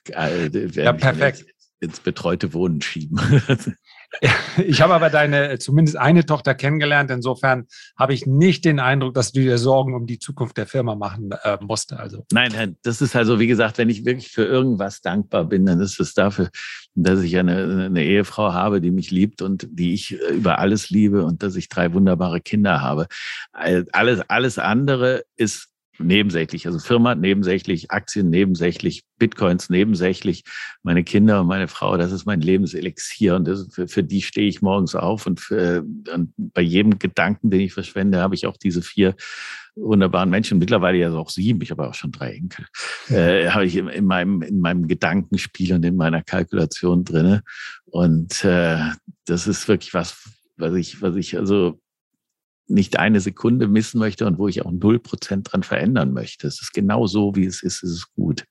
[0.08, 1.46] ja perfekt
[1.80, 3.20] ins betreute Wohnen schieben.
[4.66, 7.12] ich habe aber deine, zumindest eine Tochter kennengelernt.
[7.12, 7.66] Insofern
[7.98, 11.32] habe ich nicht den Eindruck, dass du dir Sorgen um die Zukunft der Firma machen
[11.44, 11.94] äh, musst.
[11.94, 12.26] Also.
[12.32, 16.00] Nein, das ist also, wie gesagt, wenn ich wirklich für irgendwas dankbar bin, dann ist
[16.00, 16.50] es dafür,
[16.96, 21.24] dass ich eine, eine Ehefrau habe, die mich liebt und die ich über alles liebe
[21.26, 23.08] und dass ich drei wunderbare Kinder habe.
[23.52, 30.44] Alles, alles andere ist nebensächlich, also Firma nebensächlich, Aktien nebensächlich, Bitcoins nebensächlich,
[30.84, 34.48] meine Kinder und meine Frau, das ist mein Lebenselixier und das, für, für die stehe
[34.48, 38.58] ich morgens auf und, für, und bei jedem Gedanken, den ich verschwende, habe ich auch
[38.58, 39.16] diese vier
[39.76, 42.66] wunderbaren Menschen, mittlerweile ja auch sieben, ich habe auch schon drei Enkel,
[43.10, 47.44] äh, habe ich in, in, meinem, in meinem Gedankenspiel und in meiner Kalkulation drinne
[47.86, 48.80] und äh,
[49.26, 51.80] das ist wirklich was, was ich, was ich also
[52.68, 56.48] nicht eine Sekunde missen möchte und wo ich auch null Prozent dran verändern möchte.
[56.48, 58.46] Es ist genau so, wie es ist, es ist gut.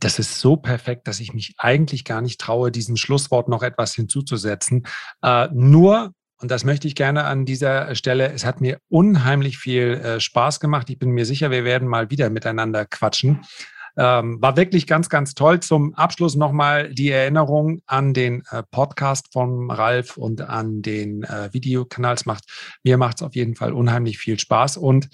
[0.00, 3.94] Das ist so perfekt, dass ich mich eigentlich gar nicht traue, diesem Schlusswort noch etwas
[3.94, 4.86] hinzuzusetzen.
[5.22, 9.94] Äh, nur, und das möchte ich gerne an dieser Stelle, es hat mir unheimlich viel
[9.94, 10.90] äh, Spaß gemacht.
[10.90, 13.44] Ich bin mir sicher, wir werden mal wieder miteinander quatschen.
[13.96, 15.60] Ähm, war wirklich ganz, ganz toll.
[15.60, 21.52] Zum Abschluss nochmal die Erinnerung an den äh, Podcast von Ralf und an den äh,
[21.52, 22.16] Videokanal.
[22.26, 22.44] Macht,
[22.82, 24.76] mir macht es auf jeden Fall unheimlich viel Spaß.
[24.76, 25.08] Und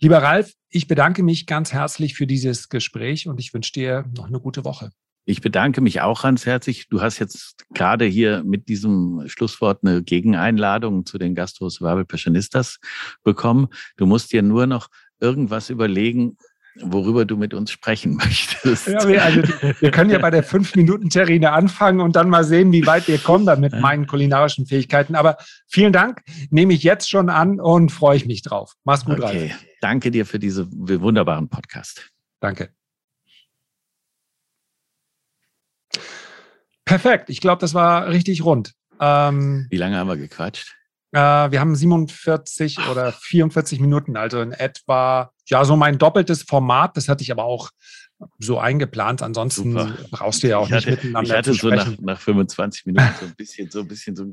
[0.00, 4.26] lieber Ralf, ich bedanke mich ganz herzlich für dieses Gespräch und ich wünsche dir noch
[4.26, 4.90] eine gute Woche.
[5.26, 6.88] Ich bedanke mich auch ganz herzlich.
[6.88, 12.78] Du hast jetzt gerade hier mit diesem Schlusswort eine Gegeneinladung zu den Gastro Survival Passionistas
[13.22, 13.68] bekommen.
[13.96, 14.88] Du musst dir nur noch
[15.20, 16.36] irgendwas überlegen,
[16.80, 18.88] worüber du mit uns sprechen möchtest.
[18.88, 19.42] Ja, wir, also,
[19.80, 23.46] wir können ja bei der Fünf-Minuten-Terrine anfangen und dann mal sehen, wie weit wir kommen
[23.46, 25.14] dann mit meinen kulinarischen Fähigkeiten.
[25.14, 25.36] Aber
[25.68, 28.74] vielen Dank, nehme ich jetzt schon an und freue ich mich drauf.
[28.84, 29.48] Mach's gut, okay.
[29.50, 29.64] Ralf.
[29.80, 32.10] Danke dir für diesen wunderbaren Podcast.
[32.40, 32.70] Danke.
[36.84, 37.30] Perfekt.
[37.30, 38.74] Ich glaube, das war richtig rund.
[39.00, 40.74] Ähm, wie lange haben wir gequatscht?
[41.14, 46.96] Äh, wir haben 47 oder 44 Minuten, also in etwa, ja, so mein doppeltes Format.
[46.96, 47.70] Das hatte ich aber auch
[48.40, 49.22] so eingeplant.
[49.22, 49.96] Ansonsten Super.
[50.10, 51.30] brauchst du ja auch ich nicht hatte, miteinander.
[51.30, 54.24] Ich hatte so nach, nach 25 Minuten so ein bisschen, so ein bisschen so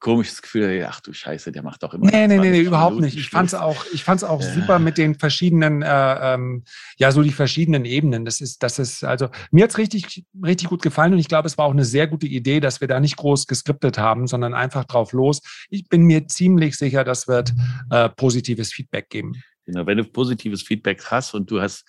[0.00, 2.06] komisches Gefühl, ach du Scheiße, der macht doch immer.
[2.06, 3.16] Nee, nee, nee, nee, überhaupt nicht.
[3.16, 4.54] Ich fand es auch, ich fand's auch ja.
[4.54, 6.64] super mit den verschiedenen, äh, ähm,
[6.96, 8.24] ja, so die verschiedenen Ebenen.
[8.24, 11.46] Das ist, das ist, also mir hat es richtig, richtig gut gefallen und ich glaube,
[11.46, 14.54] es war auch eine sehr gute Idee, dass wir da nicht groß geskriptet haben, sondern
[14.54, 15.40] einfach drauf los.
[15.70, 17.52] Ich bin mir ziemlich sicher, das wird
[17.90, 19.42] äh, positives Feedback geben.
[19.68, 21.84] Genau, wenn du positives Feedback hast und du hast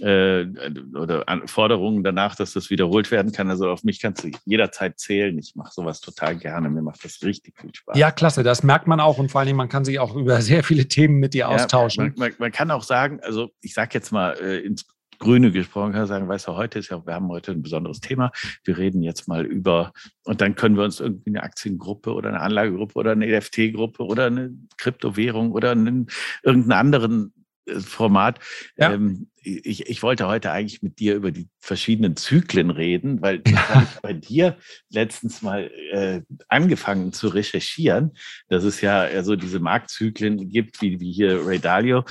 [0.00, 0.46] äh,
[0.94, 3.50] oder Forderungen danach, dass das wiederholt werden kann.
[3.50, 5.38] Also auf mich kannst du jederzeit zählen.
[5.38, 6.70] Ich mache sowas total gerne.
[6.70, 7.98] Mir macht das richtig viel Spaß.
[7.98, 8.42] Ja, klasse.
[8.42, 9.18] Das merkt man auch.
[9.18, 11.48] Und vor allen Dingen, man kann sich auch über sehr viele Themen mit dir ja,
[11.48, 12.14] austauschen.
[12.16, 14.86] Man, man, man, kann auch sagen, also ich sage jetzt mal äh, ins
[15.20, 18.32] Grüne gesprochen, kann sagen, weißt du, heute ist ja, wir haben heute ein besonderes Thema.
[18.64, 19.92] Wir reden jetzt mal über,
[20.24, 24.26] und dann können wir uns irgendwie eine Aktiengruppe oder eine Anlagegruppe oder eine EFT-Gruppe oder
[24.26, 26.08] eine Kryptowährung oder einen,
[26.42, 27.34] irgendeinen anderen
[27.78, 28.40] Format.
[28.76, 28.92] Ja.
[28.92, 33.56] Ähm, ich, ich wollte heute eigentlich mit dir über die verschiedenen Zyklen reden, weil ich
[33.56, 34.56] habe bei dir
[34.90, 38.12] letztens mal äh, angefangen zu recherchieren,
[38.48, 42.04] dass es ja so diese Marktzyklen gibt, wie, wie hier Ray Dalio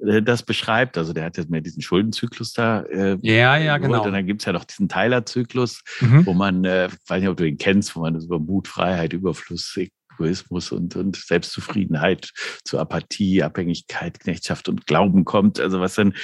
[0.00, 0.98] äh, das beschreibt.
[0.98, 2.82] Also der hat jetzt mehr diesen Schuldenzyklus da.
[2.82, 4.04] Äh, ja, ja, genau.
[4.04, 6.26] Und dann gibt es ja noch diesen Tyler-Zyklus, mhm.
[6.26, 9.12] wo man, äh, weiß nicht, ob du ihn kennst, wo man das über Mut, Freiheit,
[9.12, 9.78] Überfluss,
[10.14, 12.30] Egoismus und, und Selbstzufriedenheit
[12.64, 15.60] zu Apathie, Abhängigkeit, Knechtschaft und Glauben kommt.
[15.60, 16.14] Also was dann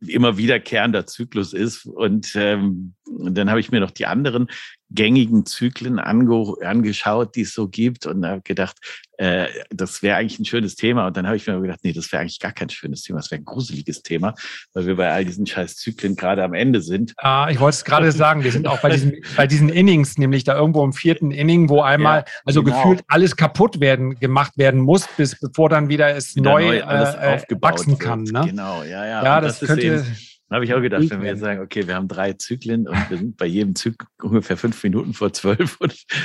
[0.00, 1.86] immer wiederkehrender Zyklus ist.
[1.86, 4.48] Und ähm, dann habe ich mir noch die anderen
[4.94, 8.78] gängigen Zyklen ange angeschaut, die es so gibt und habe gedacht,
[9.18, 11.06] äh, das wäre eigentlich ein schönes Thema.
[11.06, 13.30] Und dann habe ich mir gedacht, nee, das wäre eigentlich gar kein schönes Thema, das
[13.30, 14.34] wäre ein gruseliges Thema,
[14.72, 17.14] weil wir bei all diesen scheiß Zyklen gerade am Ende sind.
[17.18, 20.44] Ah, ich wollte es gerade sagen, wir sind auch bei diesen, bei diesen Innings, nämlich
[20.44, 22.76] da irgendwo im vierten Inning, wo einmal, ja, also genau.
[22.76, 26.76] gefühlt alles kaputt werden, gemacht werden muss, bis bevor dann wieder es wieder neu, neu
[26.76, 28.24] äh, äh wachsen kann.
[28.24, 28.44] Ne?
[28.46, 29.24] Genau, ja, ja.
[29.24, 29.86] Ja, das, das könnte.
[29.86, 30.16] Eben,
[30.50, 33.10] da habe ich auch gedacht, wenn wir jetzt sagen, okay, wir haben drei Zyklen und
[33.10, 35.78] wir sind bei jedem Zyklus ungefähr fünf Minuten vor zwölf.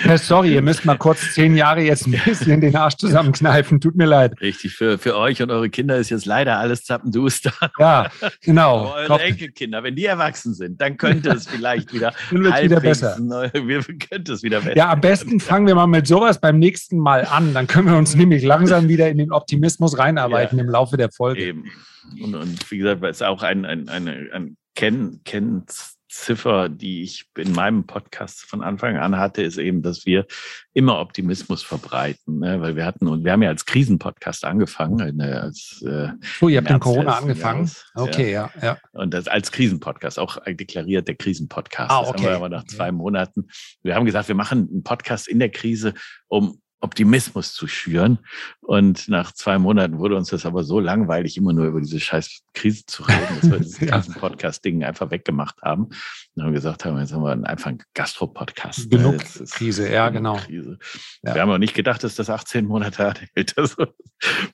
[0.06, 3.80] Ja, sorry, ihr müsst mal kurz zehn Jahre jetzt ein bisschen den Arsch zusammenkneifen.
[3.80, 4.40] Tut mir leid.
[4.42, 7.54] Richtig, für, für euch und eure Kinder ist jetzt leider alles zappenduster.
[7.80, 8.12] Ja,
[8.42, 8.88] genau.
[8.88, 13.18] Aber eure Enkelkinder, wenn die erwachsen sind, dann könnte es vielleicht wieder, wieder besser.
[13.20, 14.78] Neu, wir könnte es wieder besser.
[14.78, 17.54] Ja, am besten fangen wir mal mit sowas beim nächsten Mal an.
[17.54, 21.10] Dann können wir uns nämlich langsam wieder in den Optimismus reinarbeiten ja, im Laufe der
[21.10, 21.42] Folge.
[21.42, 21.64] Eben.
[22.22, 27.26] Und, und wie gesagt, es ist auch ein, ein, eine, ein Kenn, Kennziffer, die ich
[27.38, 30.26] in meinem Podcast von Anfang an hatte, ist eben, dass wir
[30.74, 32.40] immer Optimismus verbreiten.
[32.40, 32.62] Ne?
[32.62, 35.20] Weil wir hatten, und wir haben ja als Krisenpodcast angefangen.
[35.20, 37.66] Äh, als, äh, oh, ihr habt in Corona angefangen?
[37.66, 38.50] Jahres, okay, ja.
[38.62, 38.78] ja.
[38.94, 41.92] Und das als Krisenpodcast, auch deklariert der Krisenpodcast.
[41.92, 42.12] Ah, okay.
[42.12, 43.50] Das haben wir aber nach zwei Monaten.
[43.84, 45.94] Wir haben gesagt, wir machen einen Podcast in der Krise,
[46.28, 48.20] um Optimismus zu schüren.
[48.70, 52.42] Und nach zwei Monaten wurde uns das aber so langweilig, immer nur über diese scheiß
[52.54, 54.20] Krise zu reden, dass wir dieses ja.
[54.20, 55.86] Podcast-Ding einfach weggemacht haben.
[56.36, 58.92] Und haben gesagt haben, jetzt haben wir einfach einen Gastro-Podcast.
[58.92, 59.00] Ne?
[59.00, 59.24] Genug?
[59.50, 60.36] Krise, ja, genau.
[60.36, 60.78] Krise.
[61.24, 61.34] Ja.
[61.34, 63.58] Wir haben auch nicht gedacht, dass das 18 Monate anhält.
[63.58, 63.88] Also,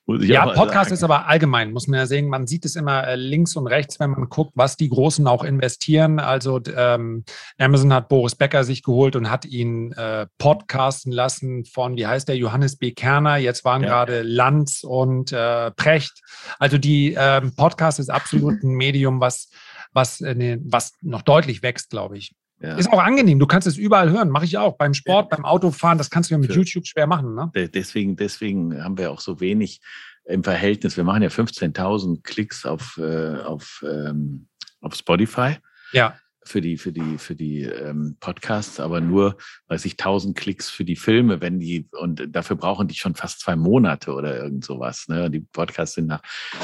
[0.23, 0.93] ja, Podcast sagen.
[0.93, 2.29] ist aber allgemein, muss man ja sehen.
[2.29, 5.43] Man sieht es immer äh, links und rechts, wenn man guckt, was die Großen auch
[5.43, 6.19] investieren.
[6.19, 7.25] Also ähm,
[7.57, 12.29] Amazon hat Boris Becker sich geholt und hat ihn äh, podcasten lassen von, wie heißt
[12.29, 12.91] der, Johannes B.
[12.91, 13.35] Kerner.
[13.35, 13.89] Jetzt waren ja.
[13.89, 16.21] gerade Lanz und äh, Precht.
[16.59, 19.49] Also die ähm, Podcast ist absolut ein Medium, was,
[19.93, 22.35] was, äh, was noch deutlich wächst, glaube ich.
[22.61, 22.77] Ja.
[22.77, 23.37] Ist auch angenehm.
[23.37, 24.29] Du kannst es überall hören.
[24.29, 24.77] Mache ich auch.
[24.77, 25.37] Beim Sport, ja.
[25.37, 25.97] beim Autofahren.
[25.97, 27.35] Das kannst du ja mit Für, YouTube schwer machen.
[27.35, 27.51] Ne?
[27.53, 29.81] Deswegen, deswegen haben wir auch so wenig
[30.23, 30.97] im Verhältnis.
[30.97, 34.47] Wir machen ja 15.000 Klicks auf, äh, auf, ähm,
[34.81, 35.57] auf Spotify.
[35.91, 36.17] Ja.
[36.45, 39.37] Für die, für die, für die ähm, Podcasts, aber nur,
[39.67, 43.39] weiß ich, 1000 Klicks für die Filme, wenn die, und dafür brauchen die schon fast
[43.39, 45.07] zwei Monate oder irgend sowas.
[45.07, 45.31] Ne?
[45.31, 46.21] Die Podcasts sind nach,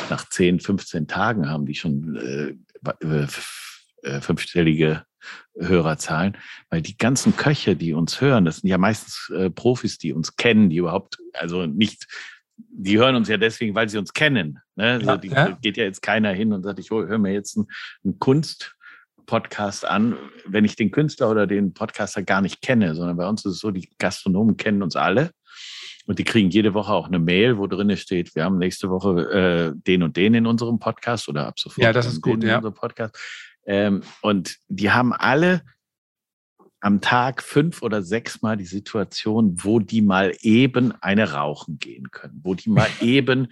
[0.10, 2.56] nach 10, 15 Tagen haben die schon äh,
[3.04, 3.28] äh,
[4.04, 5.04] äh fünfstellige
[5.58, 6.38] Hörerzahlen,
[6.70, 10.36] weil die ganzen Köche, die uns hören, das sind ja meistens äh, Profis, die uns
[10.36, 12.08] kennen, die überhaupt, also nicht,
[12.58, 14.60] die hören uns ja deswegen, weil sie uns kennen.
[14.76, 14.94] Ne?
[14.94, 15.58] Also die, ja.
[15.62, 17.68] geht ja jetzt keiner hin und sagt, ich höre mir jetzt einen,
[18.04, 18.76] einen Kunst.
[19.32, 23.46] Podcast an, wenn ich den Künstler oder den Podcaster gar nicht kenne, sondern bei uns
[23.46, 25.32] ist es so, die Gastronomen kennen uns alle
[26.06, 29.22] und die kriegen jede Woche auch eine Mail, wo drin steht, wir haben nächste Woche
[29.32, 31.82] äh, den und den in unserem Podcast oder ab sofort.
[31.82, 32.60] Ja, das ist gut, ja.
[32.60, 33.18] Podcast.
[33.66, 35.62] Ähm, und die haben alle
[36.82, 42.10] am Tag fünf oder sechs Mal die Situation, wo die mal eben eine rauchen gehen
[42.12, 43.48] können, wo die mal eben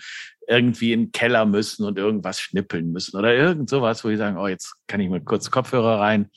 [0.47, 4.35] irgendwie in den Keller müssen und irgendwas schnippeln müssen oder irgend sowas, wo die sagen,
[4.37, 6.29] oh, jetzt kann ich mal kurz Kopfhörer rein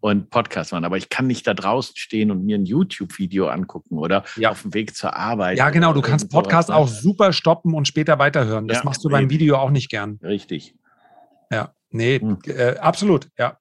[0.00, 0.84] und Podcast machen.
[0.84, 4.50] Aber ich kann nicht da draußen stehen und mir ein YouTube-Video angucken oder ja.
[4.50, 5.58] auf dem Weg zur Arbeit.
[5.58, 5.92] Ja, genau.
[5.92, 6.80] Du kannst Podcast sowas.
[6.80, 8.66] auch super stoppen und später weiterhören.
[8.66, 10.18] Das ja, machst du beim Video auch nicht gern.
[10.24, 10.74] Richtig.
[11.52, 11.72] Ja.
[11.90, 12.38] Nee, hm.
[12.46, 13.58] äh, absolut, ja.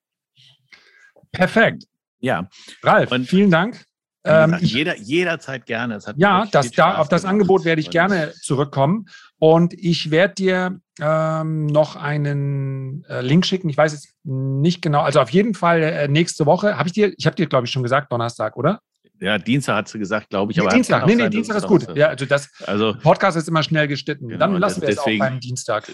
[1.31, 1.85] Perfekt.
[2.21, 2.47] Ja.
[2.83, 3.83] Ralf, und vielen Dank.
[4.23, 5.97] Ähm, jeder, jederzeit gerne.
[6.15, 9.07] ja, das, da, auf das Angebot werde ich gerne zurückkommen.
[9.39, 13.67] Und ich werde dir ähm, noch einen äh, Link schicken.
[13.69, 15.01] Ich weiß jetzt nicht genau.
[15.01, 16.77] Also auf jeden Fall äh, nächste Woche.
[16.77, 18.81] Habe ich dir, ich habe dir, glaube ich, schon gesagt, Donnerstag, oder?
[19.19, 20.57] Ja, Dienstag hat sie gesagt, glaube ich.
[20.57, 21.95] Nee, aber Dienstag, nee, nee, sein, Dienstag ist gut.
[21.95, 24.27] Ja, also das also, Podcast ist immer schnell geschnitten.
[24.27, 25.91] Genau, Dann lassen wir deswegen, es auch beim Dienstag.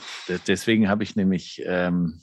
[0.47, 2.21] Deswegen habe ich nämlich, ähm,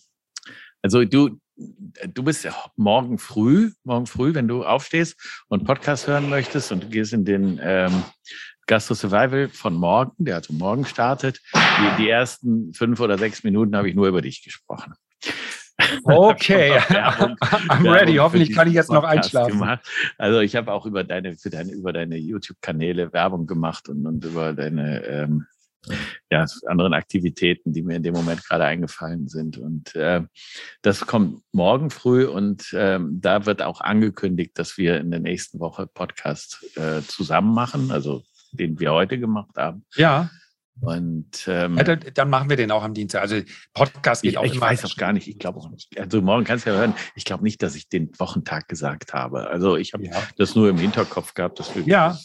[0.82, 6.28] also du, du bist ja morgen früh, morgen früh, wenn du aufstehst und Podcast hören
[6.28, 8.02] möchtest und du gehst in den ähm,
[8.66, 11.40] Gastro Survival von morgen, der also morgen startet.
[11.54, 14.94] Die, die ersten fünf oder sechs Minuten habe ich nur über dich gesprochen.
[16.04, 18.16] Okay, Werbung, I'm ready.
[18.16, 19.52] Hoffentlich kann ich jetzt noch einschlafen.
[19.52, 19.86] Gemacht.
[20.18, 24.24] Also ich habe auch über deine, für deine, über deine YouTube-Kanäle Werbung gemacht und, und
[24.24, 25.46] über deine ähm,
[26.30, 29.58] ja, anderen Aktivitäten, die mir in dem Moment gerade eingefallen sind.
[29.58, 30.22] Und äh,
[30.82, 35.60] das kommt morgen früh und ähm, da wird auch angekündigt, dass wir in der nächsten
[35.60, 38.22] Woche Podcast äh, zusammen machen, also
[38.52, 39.84] den wir heute gemacht haben.
[39.96, 40.30] Ja.
[40.80, 43.22] Und ähm, ja, dann machen wir den auch am Dienstag.
[43.22, 43.40] Also
[43.72, 45.28] Podcast geht ich, auch ich weiß auch gar nicht.
[45.28, 45.98] Ich glaube auch nicht.
[45.98, 46.94] Also morgen kannst du ja hören.
[47.14, 49.48] Ich glaube nicht, dass ich den Wochentag gesagt habe.
[49.48, 50.22] Also ich habe ja.
[50.36, 52.18] das nur im Hinterkopf gehabt, dass wir ja.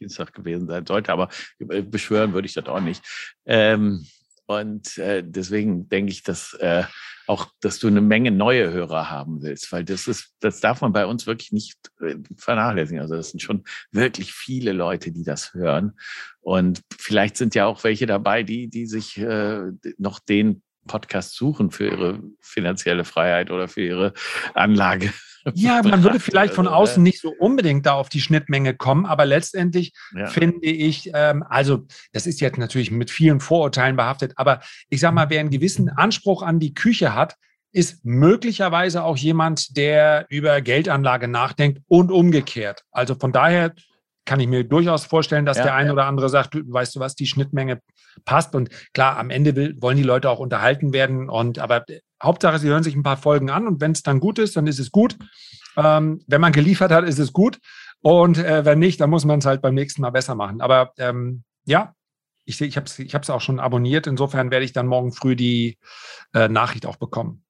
[0.00, 1.12] Dienstag gewesen sein sollte.
[1.12, 1.28] Aber
[1.58, 3.02] äh, beschwören würde ich das auch nicht.
[3.46, 4.06] Ähm,
[4.46, 6.84] und äh, deswegen denke ich, dass äh,
[7.26, 10.92] auch, dass du eine Menge neue Hörer haben willst, weil das ist, das darf man
[10.92, 13.00] bei uns wirklich nicht äh, vernachlässigen.
[13.00, 15.92] Also das sind schon wirklich viele Leute, die das hören.
[16.40, 21.70] Und vielleicht sind ja auch welche dabei, die, die sich äh, noch den Podcast suchen
[21.70, 24.12] für ihre finanzielle Freiheit oder für ihre
[24.54, 25.12] Anlage.
[25.54, 29.26] Ja, man würde vielleicht von außen nicht so unbedingt da auf die Schnittmenge kommen, aber
[29.26, 30.26] letztendlich ja.
[30.26, 35.14] finde ich, ähm, also das ist jetzt natürlich mit vielen Vorurteilen behaftet, aber ich sage
[35.14, 37.36] mal, wer einen gewissen Anspruch an die Küche hat,
[37.72, 42.84] ist möglicherweise auch jemand, der über Geldanlage nachdenkt und umgekehrt.
[42.92, 43.74] Also von daher
[44.24, 45.92] kann ich mir durchaus vorstellen, dass ja, der eine ja.
[45.92, 47.80] oder andere sagt, weißt du was, die Schnittmenge
[48.24, 48.54] passt.
[48.54, 51.28] Und klar, am Ende will, wollen die Leute auch unterhalten werden.
[51.28, 51.84] Und aber
[52.24, 54.66] Hauptsache, sie hören sich ein paar Folgen an und wenn es dann gut ist, dann
[54.66, 55.16] ist es gut.
[55.76, 57.58] Ähm, wenn man geliefert hat, ist es gut.
[58.00, 60.60] Und äh, wenn nicht, dann muss man es halt beim nächsten Mal besser machen.
[60.60, 61.94] Aber ähm, ja,
[62.44, 64.06] ich sehe, ich habe es ich auch schon abonniert.
[64.06, 65.78] Insofern werde ich dann morgen früh die
[66.34, 67.44] äh, Nachricht auch bekommen.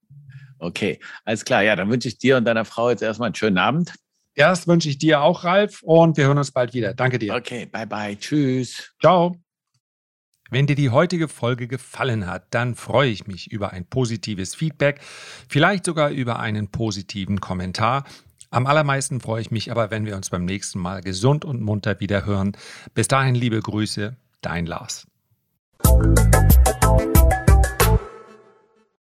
[0.58, 1.62] Okay, alles klar.
[1.62, 3.94] Ja, dann wünsche ich dir und deiner Frau jetzt erstmal einen schönen Abend.
[4.34, 6.94] Erst wünsche ich dir auch, Ralf, und wir hören uns bald wieder.
[6.94, 7.34] Danke dir.
[7.34, 8.16] Okay, bye bye.
[8.18, 8.92] Tschüss.
[9.00, 9.43] Ciao.
[10.50, 15.00] Wenn dir die heutige Folge gefallen hat, dann freue ich mich über ein positives Feedback,
[15.48, 18.04] vielleicht sogar über einen positiven Kommentar.
[18.50, 21.98] Am allermeisten freue ich mich aber, wenn wir uns beim nächsten Mal gesund und munter
[21.98, 22.56] wieder hören.
[22.94, 25.06] Bis dahin liebe Grüße, dein Lars.